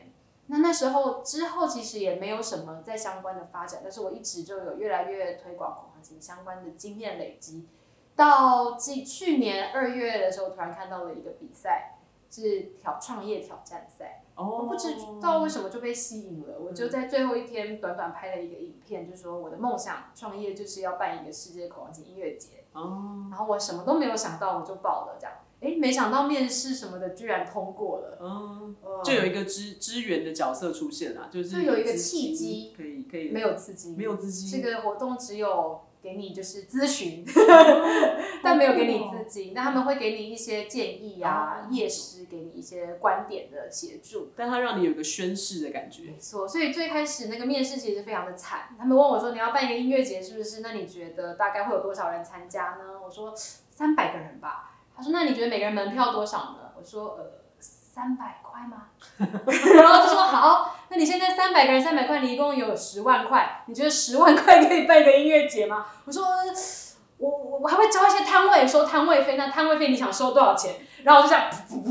[0.47, 7.67] 那那时候之后其实也没有什么在相关的发展，但是我一直就有越来越推广口簧琴相关的经验累积。
[8.15, 11.93] 到去去年二月的时候，突然看到了一个比赛。
[12.29, 14.59] 是挑创业挑战赛，oh.
[14.59, 22.83] 我不知道为什么就被吸引了，我就在最后一天短短拍了一个影片，就说我的梦想创业就是要办一个世界口簧琴音乐节，oh.
[23.31, 29.03] 然后我什么都没有想到，我就报了这样，哎，没想到面试什么的居然通过了，oh.
[29.03, 35.81] 就有一个支支援的角色出现了，就是就有一个契机，可以可以没有资金，没有资金，这个活动只有。
[35.99, 37.25] 给你就是咨询，
[38.41, 39.51] 但没有给你资金。
[39.53, 44.29] 那他们会给你一些建议啊，业师给你一些观点的协助。
[44.35, 46.03] 但他让你有一个宣誓的感觉。
[46.03, 48.69] 没错，所以最开始那个面试其实非常的惨。
[48.77, 50.61] 他们问我说：“你要办一个音乐节是不是？
[50.61, 57.25] 那你觉得大概会有多少人参加呢？”我说：“三百个人吧。”他说：“那你觉得每个人门票多少呢？”我说：“呃，
[57.59, 65.85] 三百块吗？” 然后他说：“好。”那你现在三百个人三百块，你一共有十万块，你觉得十万块可以办一个音乐节吗？
[66.05, 66.23] 我说，
[67.17, 70.75] 我我我还会招一些摊位收摊位费，那摊位费你想收多少钱？
[71.07, 71.45] 然后我就这样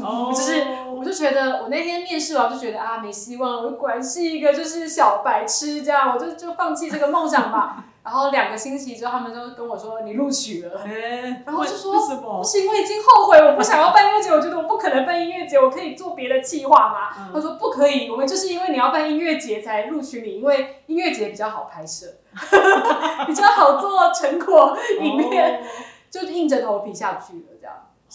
[0.04, 0.36] ，oh.
[0.36, 0.62] 就是
[0.94, 7.82] 我就觉得我那天面试完就觉得啊没希望，我果然是一个就是小白痴这样，我就就放弃这个梦想吧。
[8.04, 17.08] 然后两个星期之后，他们就跟我说你录取了，欸、然后我就说不行，我已经后悔，我不想要办音乐节，我觉得我不可能办音乐节，我可以做别的计划吗？
[17.18, 22.06] 嗯、他说不可以，我们就是因为你要办音乐节才录取你，因为音乐节比较好拍摄，
[23.26, 25.66] 比较好做成果影片，哦、
[26.08, 27.55] 就硬着头皮下去了。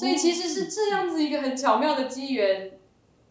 [0.01, 2.71] 所以其实是这样子一个很巧妙的机缘，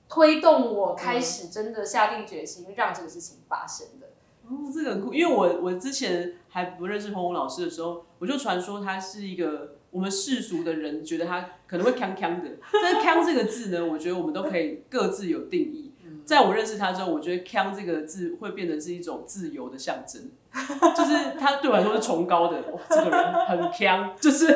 [0.08, 4.06] 推动我开始真的下定决心让这个事情发生的。
[4.46, 15.90] 哦，这个很酷，因为我我之前还不认识澎澎老师的时候，我就传说他是一个我们世俗的人觉得他可能会锵锵的，但是锵这个字呢，我觉得我们都可以各自有定义。
[16.24, 20.30] 在我认识他之后，我觉得“锵”这个字会变成是一种自由的象征，
[20.96, 22.58] 就是他对我来说是崇高的。
[22.72, 24.46] 哇，这个人很强， 就是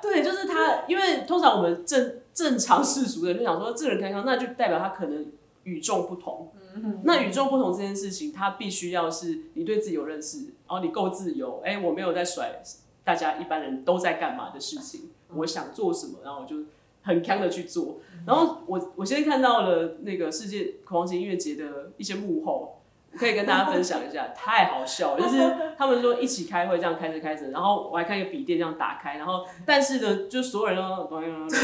[0.00, 0.84] 对，就是他。
[0.88, 5.26] 因为通常我们正正常世俗的人就想说，这个人锵锵，那就代表他可能
[5.64, 6.50] 与众不同。
[7.04, 11.60] 那与众不同这件事情，他必须要是你对自己有认识，然后你够自由。
[11.64, 12.62] 哎、欸，我没有在甩
[13.04, 16.56] 大家一般人都在干嘛的事情，我想做什么，然后我就
[17.02, 17.98] 很强的去做。
[18.26, 22.75] 然后我我现在看到了那个世界口簧琴音乐节的一些幕后。
[23.18, 25.38] 可以跟大家分享一下，太好笑了，就是
[25.76, 31.08] 他们说一起开会这样开着开着，然后我还看一个笔电这样打开，然后但是呢，就所有人都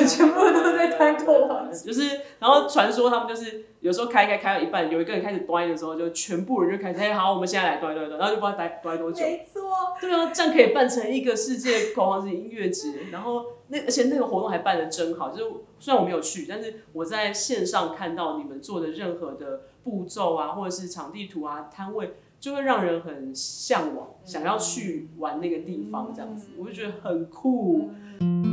[0.06, 1.48] 全部都在弹口
[1.84, 9.60] 就是然后传说他们就是有时候开开开到一半，有一个人开始端的时候，就全部人就开始哎好，我们现在来端端端，然后就不知道待端多久，没错，
[10.00, 19.62] 对啊，这样可以办成一个世界狂欢节音乐节，然后那而且那个活动还办的真好，就是虽然我没有去，但是我在线上看到你们做的任何的。
[19.84, 27.90] 步骤啊，或者是场地图啊，摊位就会让人很向往，嗯，想要去玩那个地方，这样子，嗯，我就觉得很酷，
[28.20, 28.52] 嗯。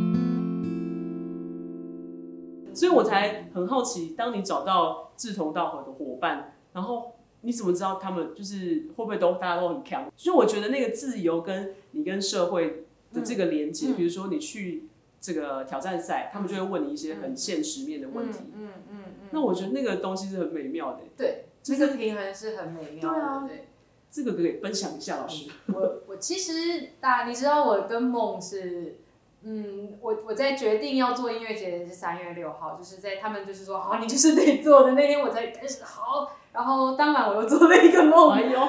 [2.74, 10.10] 所以我才很好奇，当你找到志同道合的伙伴，然后你怎么知道他们就是会不会都大家都很强？
[10.16, 14.86] 所以我觉得那个自由跟你跟社会的这个连接，嗯，比如说你去
[15.20, 18.40] 这个挑战赛，嗯，他们就会问你一些很现实面的问题。
[18.56, 18.74] 嗯嗯。
[18.92, 23.68] 嗯那我觉得那个东西是很美妙的，对，这个平衡是很美妙的，对啊，对，
[24.10, 25.50] 这个可以分享一下，老师。
[25.68, 28.98] 我我其实大，你知道我跟梦是，
[29.44, 38.60] 嗯，我我在决定要做音乐节是三月六号，就是在他们就是说好，你就是得做的那天，我才开始好，然后当晚我又做了一个梦，哎呦，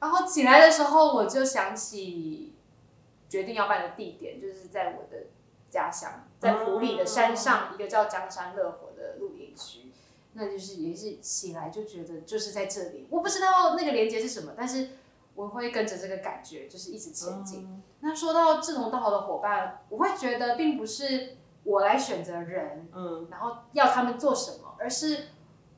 [0.00, 2.52] 然后起来的时候我就想起
[3.28, 5.24] 决定要办的地点，就是在我的
[5.70, 9.81] 家乡，在普里的山上，一个叫江山乐活的露营区。
[10.34, 14.90] 那就是也是起来就觉得就是在这里，我不知道那个连接是什么，但是
[15.34, 17.64] 我会跟着这个感觉就是一直前进。
[17.64, 17.82] 嗯。
[18.00, 25.28] 那说到志同道合的伙伴，我会觉得并不是我来选择人，嗯，然后要他们做什么，而是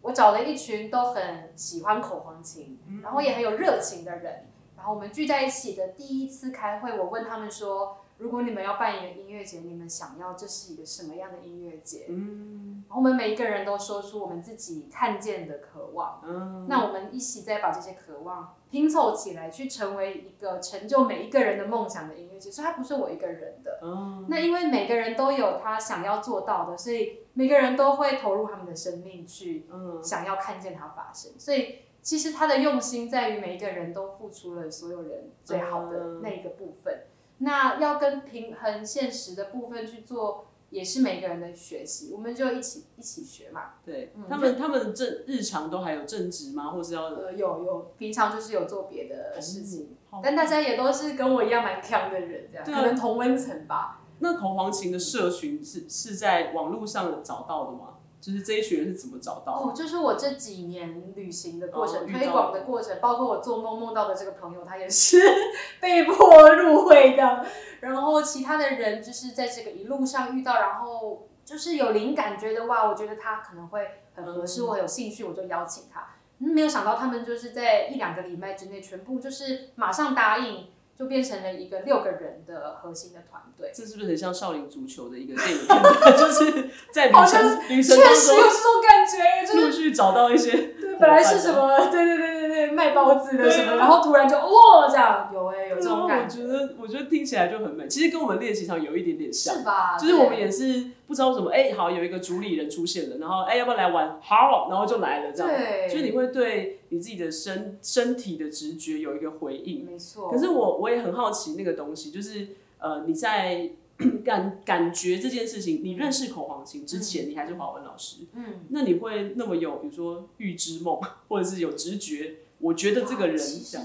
[0.01, 12.07] 我找了一群都很喜欢口簧琴，然后也很有热情的人，然后我们聚在一起的第一次开会，我问他们说，如果你们要办一个音乐节，你们想要这是一个什么样的音乐节？
[12.09, 16.21] 嗯，然后我们每一个人都说出我们自己看见的渴望。
[16.25, 22.51] 嗯，那我们一起再把这些渴望拼凑起来，去成为一个成就每一个人的梦想的音乐节。
[22.51, 23.81] 所以它不是我一个人的。
[23.83, 31.33] 嗯，那因为每个人都有他想要做到的，所以每个人都会投入他们的生命去，嗯，想要看见它发生。
[31.37, 37.07] 所以其实他的用心在于每一个人都付出了所有人最好的那一个部分。
[37.45, 43.75] 那要跟平衡现实的部分去做，也是每个人的学习，我们就一起一起学嘛。
[43.85, 46.71] 对，嗯、他们他们正日常都还有正职吗？
[46.71, 54.01] 或是要呃有有，平常就是有做别的事情，嗯，但大家也都是跟我一样蛮强的人，这样可能同温层吧。
[54.21, 57.94] 那口簧琴的社群是是在网络上找到的吗？
[58.25, 59.67] 就是这一群人是怎么找到的？
[59.67, 65.21] 哦，就是我这几年旅行的过程，哦、推广的过程，包括我做梦梦到的这个朋友，他也是
[65.79, 67.45] 被迫入会的。
[67.81, 76.07] 然后其他的人就是在这个一路上遇到，然后就是有灵感，觉得哇，我觉得他可能会很合适，我有兴趣，我就邀请他。
[76.39, 80.69] 嗯，没有想到他们就是在一两个礼拜之内，全部就是马上答应。
[80.99, 85.67] 就变成了一个六个人的核心的团队，这是不是很像少林足球的一个电影？
[86.17, 90.75] 就是在女生女生确实有这种感觉，就是陆续找到一些。
[90.95, 91.77] 对， 本来是什么？
[91.91, 96.43] 对对对对对，卖包子的什么，然后突然就哇，这样有哎、欸，有这种感觉。
[96.43, 97.87] 我觉得，我觉得听起来就很美。
[97.89, 99.97] 其实跟我们练习场有一点点像，是吧？
[99.99, 104.19] 就是我们也是不知道什么，哎、欸，好有一个主理人出现了，然后哎、欸，要不要来玩？
[104.21, 105.53] 好，然后就来了，这样。
[105.53, 106.81] 对，就是你会对。
[106.91, 110.31] 你自己的身身体的直觉有一个回应，没错。
[110.31, 112.47] 可是我我也很好奇那个东西，就是
[112.79, 113.69] 呃你在
[114.25, 122.37] 感感觉这件事情，你认识口簧琴之前，你还是华文老师，嗯，那你会那么有比如说预知梦，或者是有直觉？
[122.59, 123.79] 我觉得这个人其实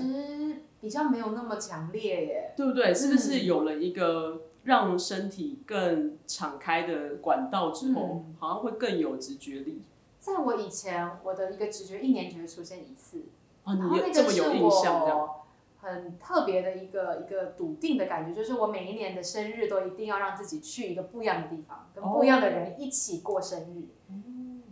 [0.81, 2.93] 比较没有那么强烈耶，对不对？
[2.93, 9.81] 是不是有了一个让身体更敞开的管道之后，嗯，好像会更有直觉力？
[10.19, 13.23] 在我以前，我的一个直觉一年只会出现一次，
[13.63, 15.38] 哦、然后那个是我
[15.81, 23.87] 很特别的一个一个笃定的感觉，就是我每一年的生日都一定要让自己去一个不一样的地方，跟不一样的人一起过生日。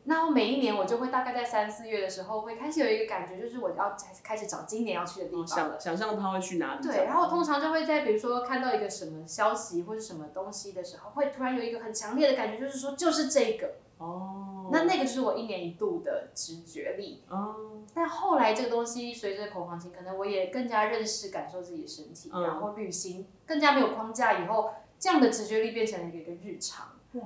[0.09, 5.45] 那、哦、我每一年我就会大概在三四月的时候会开始有一个感觉，就是我要开始找今年要去的地方、哦。
[5.45, 6.81] 想想象他会去哪里？
[6.81, 14.36] 对，然后我通常就会在比如说看到一个什么消息或者什么东西的时候，会突然有一个很强烈的感觉，就是说就是这个哦。
[14.67, 17.23] 哦，那那个就是我一年一度的直觉力。
[17.29, 17.55] 哦，
[17.93, 26.87] 但后来这个东西随着口簧琴，可能我也更加认识、感受自己的身体，嗯、然后旅行更加没有框架以后，这样的直觉力变成了一个日常。
[27.13, 27.21] 哇！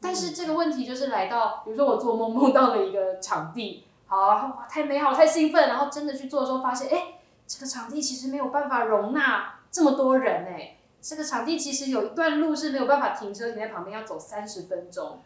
[0.00, 10.72] 但是这个问题就是来到，比如说我做梦梦到了一个场地，好、啊，哇，太美好，太兴奋，然后真的去做的时候，发现，哎，这个场地其实没有办法容纳这么多人，哎。
[10.98, 15.20] 这个场地其实有一段路是没有办法停车，停在旁边要走三十分钟。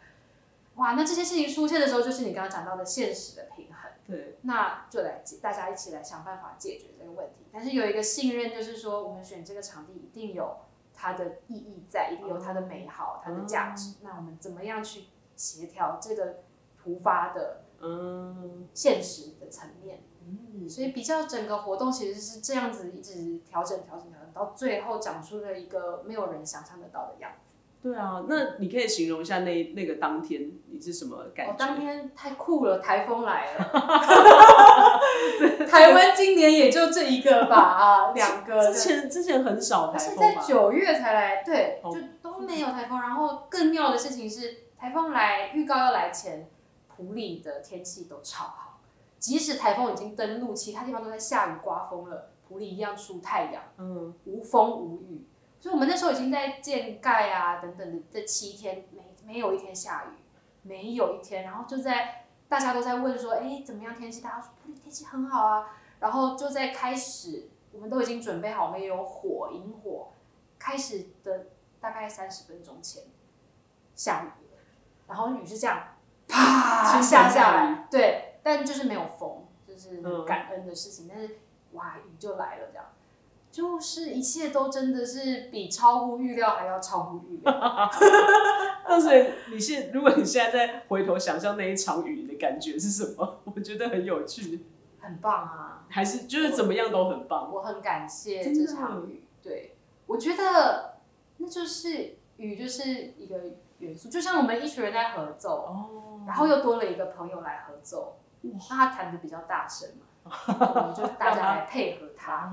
[0.75, 3.91] 哇，那这些事情出现的时候，就是你刚刚讲到的现实的平衡。
[4.07, 7.45] 对，那就来大家一起来想办法解决这个问题。
[7.51, 10.57] 但是有一个信任，就是说我们选这个场地一定有
[10.93, 13.95] 它的意义在，一定有它的美好、它的价值。
[14.01, 15.05] 那我们怎么样去
[15.35, 16.39] 协调这个
[16.81, 20.01] 突发的嗯现实的层面？
[20.25, 27.50] 嗯，所以比较整个活动其实是这样子，一直调整、调整、调整，到最后长出了一个没有人想象得到的样子。
[27.81, 31.51] 对啊，那你可以形容一下那那个当天你是什么感觉？
[31.51, 33.63] 哦，当天太酷了，台风来了。
[35.67, 38.71] 台湾今年也就这一个吧，啊， 两个。
[38.71, 43.01] 之前之前很少台风，是在九月才来，对，就都没有台风。
[43.01, 46.47] 然后更妙的事情是，台风来预告要来前，
[46.87, 48.79] 普里的天气都超好。
[49.17, 55.25] 即使台风已经登陆，其他地方都在下雨刮风了，普里一样出太阳，嗯，无风无雨，
[55.61, 60.19] 所以我们那时候已经在建盖啊等等的这七天，没没有一天下雨，
[60.63, 64.19] 没有一天，然后就在大家都在问说，哎、欸，怎么样天气？
[64.21, 70.11] 大家说天气很好啊，然后就在开始，我们都已经准备好，我们也有火引火，
[70.57, 71.45] 开始的
[71.79, 73.03] 大概三十分钟前
[73.95, 74.59] 下雨了，
[75.07, 75.95] 然后雨是这样，
[76.27, 78.27] 啪下下来，对。
[78.43, 81.05] 但就是没有风，就是感恩的事情。
[81.05, 81.37] 嗯、但是
[81.73, 82.85] 哇，雨就来了，这样，
[83.51, 87.53] 就是一切都真的是比超乎预料还要超乎预料。
[88.87, 93.41] 那所以你现，如果你现在再回头想象那一场雨的感觉是什么？
[93.53, 94.65] 我觉得很有趣，
[94.99, 95.85] 很棒啊！
[95.89, 97.51] 还是就是怎么样都很棒。
[97.51, 99.75] 我，我很感谢这场雨，对，
[100.07, 100.99] 我觉得
[101.37, 103.37] 那就是雨，就是一个
[103.79, 108.17] 元素，就像我们一群人在合奏，哦、然后又多了一个朋友来合奏。
[108.43, 109.89] 那他弹的比较大声
[110.23, 110.31] 嘛，
[110.75, 112.51] 我们就大家来配合他。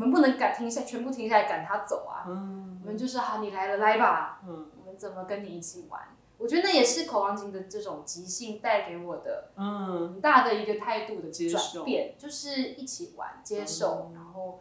[0.00, 2.24] 我们不能赶停下，全部停下来赶他走啊。
[2.26, 4.40] 我们就是好，你来了，来吧。
[4.46, 6.00] 我们怎么跟你一起玩？
[6.38, 14.10] 我觉得那也是口王琴的这种即兴带给我的嗯很大的一个态度的转变，就是一起玩，接受。
[14.14, 14.60] 然后，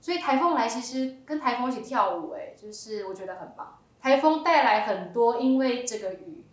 [0.00, 3.76] 所以台风来，其实跟台风一起跳舞，哎，就是我觉得很棒。
[4.00, 6.46] 台风带来很多，因为这个雨。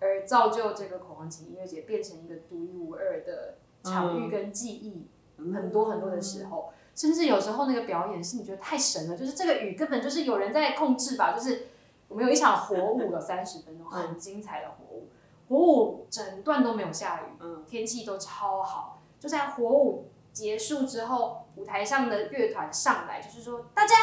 [0.00, 5.08] 而造就这个口王琴音乐节变成一个独一无二的场域跟记忆，
[5.38, 11.68] 嗯、很多很多的时候，嗯、甚至有时候那个表演是你觉得太神了，就是这个雨根本就是有人在控制吧，就是
[12.08, 15.08] 我们有一场火舞有 三十分钟，嗯、很精彩的火舞，
[15.48, 23.94] 火舞整段都没有下雨，嗯、天气都超好，就在火舞结束之后，舞台上的乐团上来，就是说大家。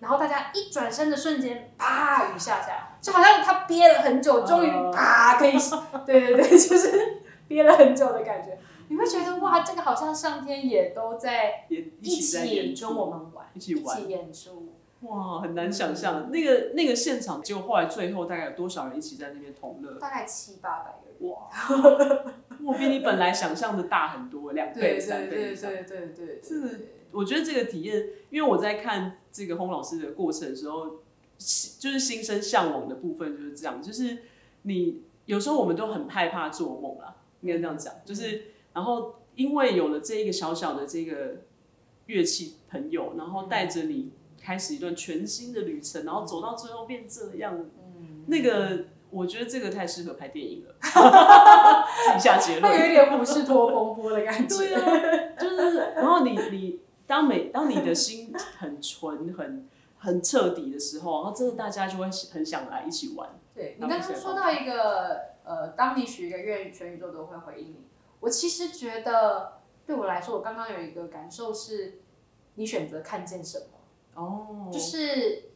[0.00, 5.52] 然后大家一转身的瞬间，啪，雨下下来，就好像他憋了很久，终于啪可以，
[6.04, 8.58] 对对对，就是憋了很久的感觉。
[8.92, 14.74] 你会觉得哇，这个好像上天也都在一起跟我们玩，一起玩，一起演出。
[15.00, 19.98] 哇，很难想象那个那个现场，结果后来最后大概有多少人一起在那边同乐？
[19.98, 21.30] 大概七八百个人。
[21.30, 21.48] 哇，
[22.62, 25.30] 我比你本来想象的大很多，两倍、三倍。
[25.30, 26.88] 对对对对对，是。
[27.12, 30.98] 我觉得这个体验，因为我在看这个洪老师的过程的时候，
[31.78, 34.18] 就是心生向往的部分就是这样，就是
[34.62, 41.42] 你有时候我们都很害怕做梦啦，应该这样讲，就是然后因为有了这一个小小的这个
[42.06, 47.58] 乐器朋友，然后带着你开始一段全新的旅程，然后走到最后变这样，
[47.98, 56.80] 嗯，那个我觉得这个太适合拍电影了， 自己下结论，有一点胡适托风波的感觉， 对啊，就是然后你你。
[57.04, 59.68] 当每当你的心很纯、很
[59.98, 63.28] 很彻底的时候，然后真的大家就会很想来一起玩。
[63.54, 67.76] 对，你刚刚说到一个呃，当你许一个愿，全宇宙都会回应你。
[68.22, 72.00] 我其实觉得对我来说，我刚刚有一个感受是，
[72.54, 73.66] 你选择看见什么
[74.14, 75.50] 哦，就是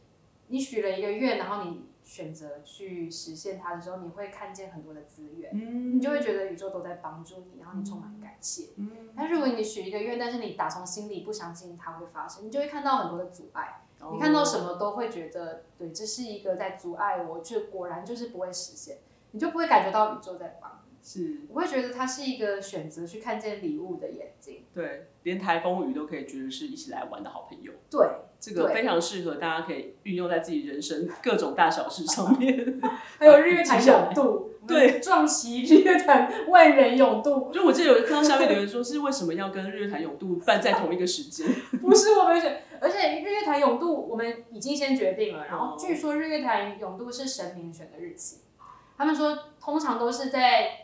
[0.49, 1.87] 你许了一个愿，然后你。
[2.07, 8.69] 选择去实现它的时候，你会看见很多的资源，嗯、你就会觉得宇宙都在帮助你，然后你充满感谢。
[8.77, 13.81] 嗯、但如果你许一个愿，但是你打从心里不相信它会发生，你就会看到很多的阻碍。
[13.99, 18.99] 哦、你看到什么都会觉得，对，这是一个在阻碍我，却果然就是不会实现，
[19.31, 20.76] 你就不会感觉到宇宙在帮你。
[21.07, 24.65] 是，我会觉得它是一个选择去看见礼物的眼睛。
[24.73, 27.71] 对，连台风雨都可以觉得是一起来玩的好朋友。
[27.89, 28.05] 对。
[28.39, 32.79] 这个非常适合大家可以运用在自己人生各种大小事上面，
[33.17, 37.49] 还有日月潭泳渡，我对，壮旗日月潭万人泳渡。
[37.51, 41.47] 就我记得有看到下面留言说，是为什么要跟日月潭泳渡办在同一个时间？
[41.81, 48.41] 不是我们选，而且日月潭泳渡我们已经先决定了，然后据说日月潭泳渡是神明选的日期，
[48.95, 50.83] 他们说通常都是在。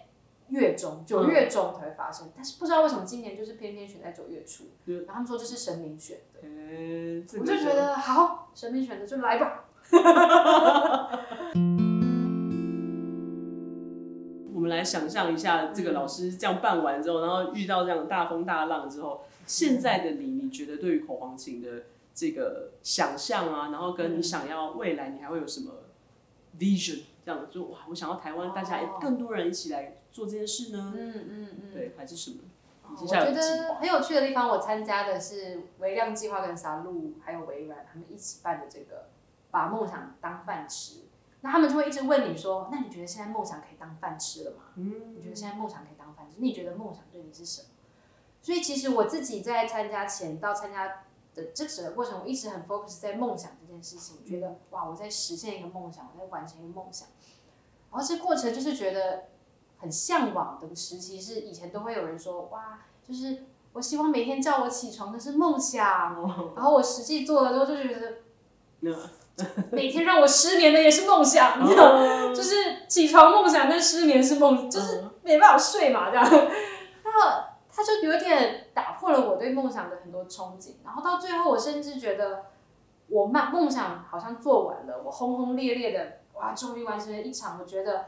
[0.54, 9.66] 月中九月中才会发生，嗯，但是不知道为什么今年就是偏偏选在九月初，嗯，然后他们说这是神明选的，嗯，我就觉得好，神明选的就来吧。
[14.54, 21.84] 我们来想象一下，这个老师这样办完之后，然后遇到这样大风大浪之后，现在的你，你觉得对于口簧琴的
[22.14, 25.72] 这个想象啊，然后跟你想要未来，你还会有什么
[26.58, 27.02] vision？
[27.26, 29.98] 这样就哇，我想要台湾大家更多人一起来。
[30.12, 30.94] 做这件事呢？
[30.96, 32.38] 嗯嗯嗯，对，还是什么？
[32.88, 39.08] 我觉得很有趣的地方，我参加的是微量计划跟 SALU 还有微软他们一起办的这个
[39.50, 41.06] 把梦想当饭吃。
[41.42, 44.58] 那他们就会一直问你说：“那你觉得现在梦想可以当饭吃了吗？
[44.76, 46.36] 嗯，你觉得现在梦想可以当饭吃？
[46.38, 47.70] 你觉得梦想对你是什么？”
[48.40, 51.04] 所以其实我自己在参加前到参加
[51.36, 57.08] 的这整个过程，我一直很 focus 在梦想这件事情，觉得哇，我在实现一个梦想，我在完成一个梦想。
[57.92, 59.26] 然后这过程就是觉得。
[59.78, 66.16] 很向往的时期是以前都会有人说哇，就是我希望每天叫我起床的是梦想，
[66.56, 69.00] 然后我实际做了之后就觉得，
[69.74, 82.46] 每天让我失眠的也是梦想，你知道，就是起床梦想跟失眠是梦，就是没办法睡嘛这样，然后他就有点打破了我对梦想的很多憧憬，然后到最后我甚至觉得
[83.08, 88.06] 我梦梦想好像做完了，我轰轰烈烈的哇，终于完成了一场，我觉得。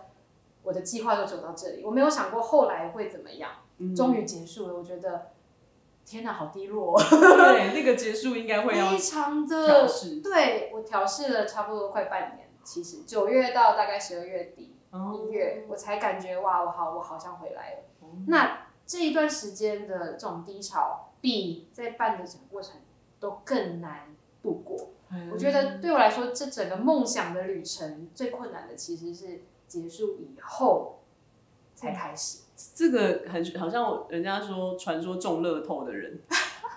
[0.68, 3.52] 我的计划就走到这里，我没有想过后来会怎么样。
[3.96, 5.28] 终于结束了，我觉得
[6.04, 6.98] 天哪，好低落。
[6.98, 9.88] 哦对， 那个结束应该会非常的。
[10.24, 17.78] 对，我调试了差不多快半年，其实九月到大概十二月底一月，我才感觉哇，我好，我好像回来了。
[18.26, 22.76] 那这一段时间的这种低潮，比在办的整个过程
[23.20, 24.90] 都更难度过。
[25.32, 29.42] 我觉得对我来说，这整个梦想的旅程最困难的其实是。
[29.68, 31.00] 结束以后
[31.74, 32.44] 才开始，
[32.76, 36.20] 这个很好像人家说传说中乐透的人，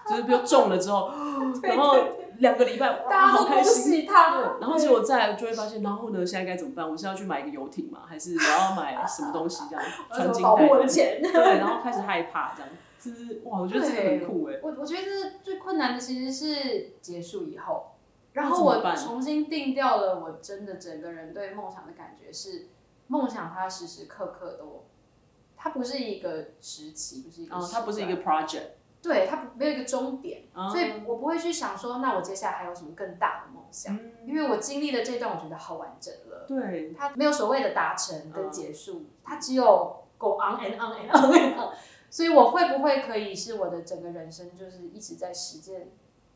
[0.08, 1.10] 就是比如中了之后，
[1.62, 1.96] 然后
[2.38, 6.88] 两个礼拜大家都恭喜他，然后结果再来就会发现，然后呢，现在该怎么办？
[6.88, 8.00] 我是要去买一个游艇吗？
[8.06, 9.84] 还是我要买什么东西这样？
[10.12, 14.58] 穿金保护我的钱，对，然后开始害怕这样，就是哇，我觉得这个很酷哎。
[14.62, 17.92] 我我觉得最困难的其实是结束以后，
[18.32, 22.68] 然后我重新定掉了，我真的整个人对梦想的感觉是。
[23.10, 24.84] 梦想它时时刻刻都，
[25.56, 28.64] 它不是一个时期，不是一个，它不是一个 project，
[29.00, 36.46] 对，它没有一个终点，嗯，所以我不会去想说，那我接下来还有什么更大的梦想，嗯，因为我经历了这段，我觉得好完整了。
[36.48, 41.74] 对，它没有所谓的达成跟结束，嗯，它只有 go on and on and on and on，
[42.10, 45.88] 所以我会不会可以是我的整个人生就是一直在实践。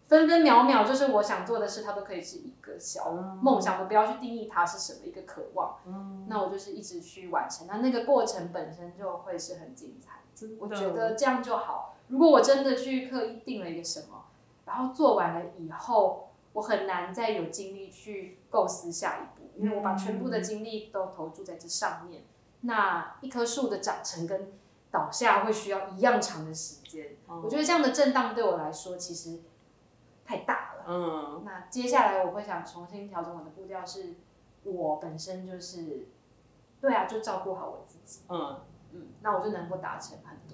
[0.09, 3.81] 分分秒秒，就是我想做的事，它都可以是一个小梦想。
[3.81, 5.79] 我不要去定义它是什么一个渴望，
[6.29, 7.67] 那我就是一直去完成。
[7.67, 10.21] 那那个过程本身就会是很精彩。
[10.59, 11.97] 我觉得这样就好。
[12.13, 14.27] 如果我真的去刻意定了一个什么，
[14.67, 22.25] 然后做完了以后，我很难再有精力去构思下一步，因为我把全部的精力都投注在这上面。
[22.61, 24.53] 那一棵树的长成跟
[24.91, 27.17] 倒下会需要一样长的时间。
[27.27, 29.41] 我觉得这样的震荡对我来说，其实。
[30.25, 34.15] 太大了，嗯，那接下来我会想重新调整我的步调，是
[34.63, 36.07] 我本身就是，
[36.81, 38.61] 对啊，就照顾好我自己，嗯
[38.93, 40.51] 嗯，那我就能够达成很多，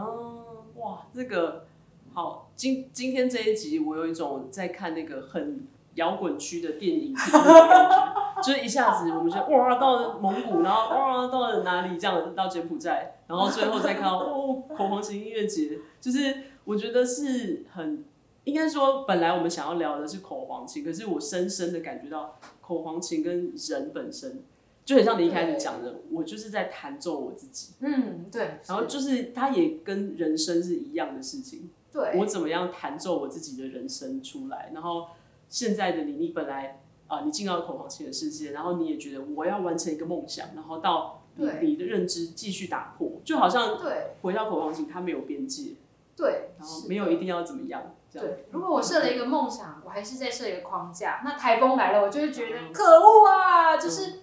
[0.00, 1.66] 嗯，哇，这个
[2.12, 16.34] 好，今今天这一集我有一种在看那个很摇滚区的电影的感觉，就是一下子我们就哇到了蒙古，然后哇到了哪里这样到柬埔寨，然后最后再看到哦口簧琴音乐节，就是
[16.64, 18.04] 我觉得是很。
[18.44, 24.42] 应该说，本来我们想要聊的是口簧琴，可是我深深的感觉到口簧琴跟人本身
[24.88, 27.74] 就很像你一开始讲的，我就是在弹奏我自己。
[27.80, 28.58] 嗯，对。
[28.66, 31.68] 然后就是它也跟人生是一样的事情。
[31.92, 32.18] 对。
[32.18, 34.70] 我怎么样弹奏我自己的人生出来？
[34.72, 35.08] 然后
[35.50, 45.72] 现在的你，你本来啊、呃，你进到了口簧琴的世界，然后你也觉得我要完成一个梦想，然后到你，你的认知继续打破，就好像对回到口簧琴，它没有边界。
[46.16, 46.52] 对。
[46.58, 47.94] 然后没有一定要怎么样。
[48.10, 54.20] 对，如果我设了一个梦想，我还是在设一个框架，那台风来了，我就会觉得可恶啊，就是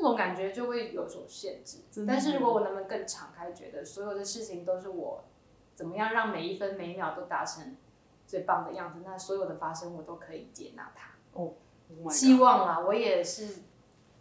[0.00, 1.78] 那种感觉就会有所限制。
[2.06, 5.24] 但是如果我能不能更敞开，觉得所有的事情都是我
[5.74, 7.76] 怎么样让每一分每一秒都达成
[8.26, 11.10] 最棒的样子，那所有的发生我都可以接纳它。
[11.32, 11.52] 哦，
[12.10, 13.62] 希望啊，我也是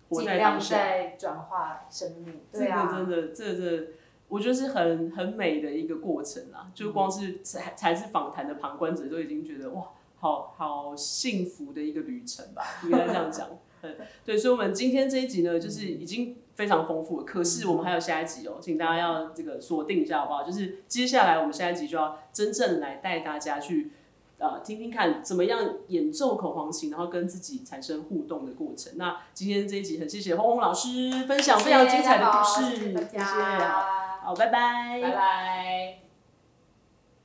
[0.10, 0.60] 尽量。
[0.60, 2.42] 在转化生命。
[2.52, 3.88] 这对啊，个真的，这个、这个、
[4.28, 6.72] 我觉得是很很美的一个过程啦。
[6.74, 13.48] 就光是才才是访谈的旁观者都已经觉得哇，好好幸福的一个旅程吧，应该这样讲。
[13.82, 17.24] 嗯， 对，所以，我们今天这一集呢，就是已经非常丰富了。
[17.24, 20.44] 可是，我们还有下一集哦，请大家要这个锁定一下，好不好？
[20.44, 23.92] 就是接下来我们下一集就要真正来带大家去，
[24.40, 28.94] 呃，听听看怎么样演奏口簧琴，然后跟自己产生互动的过程。
[28.96, 36.07] 那今天这一集很谢谢鸿鸿老师分享非常精彩的故事，谢谢，好，拜拜，拜拜。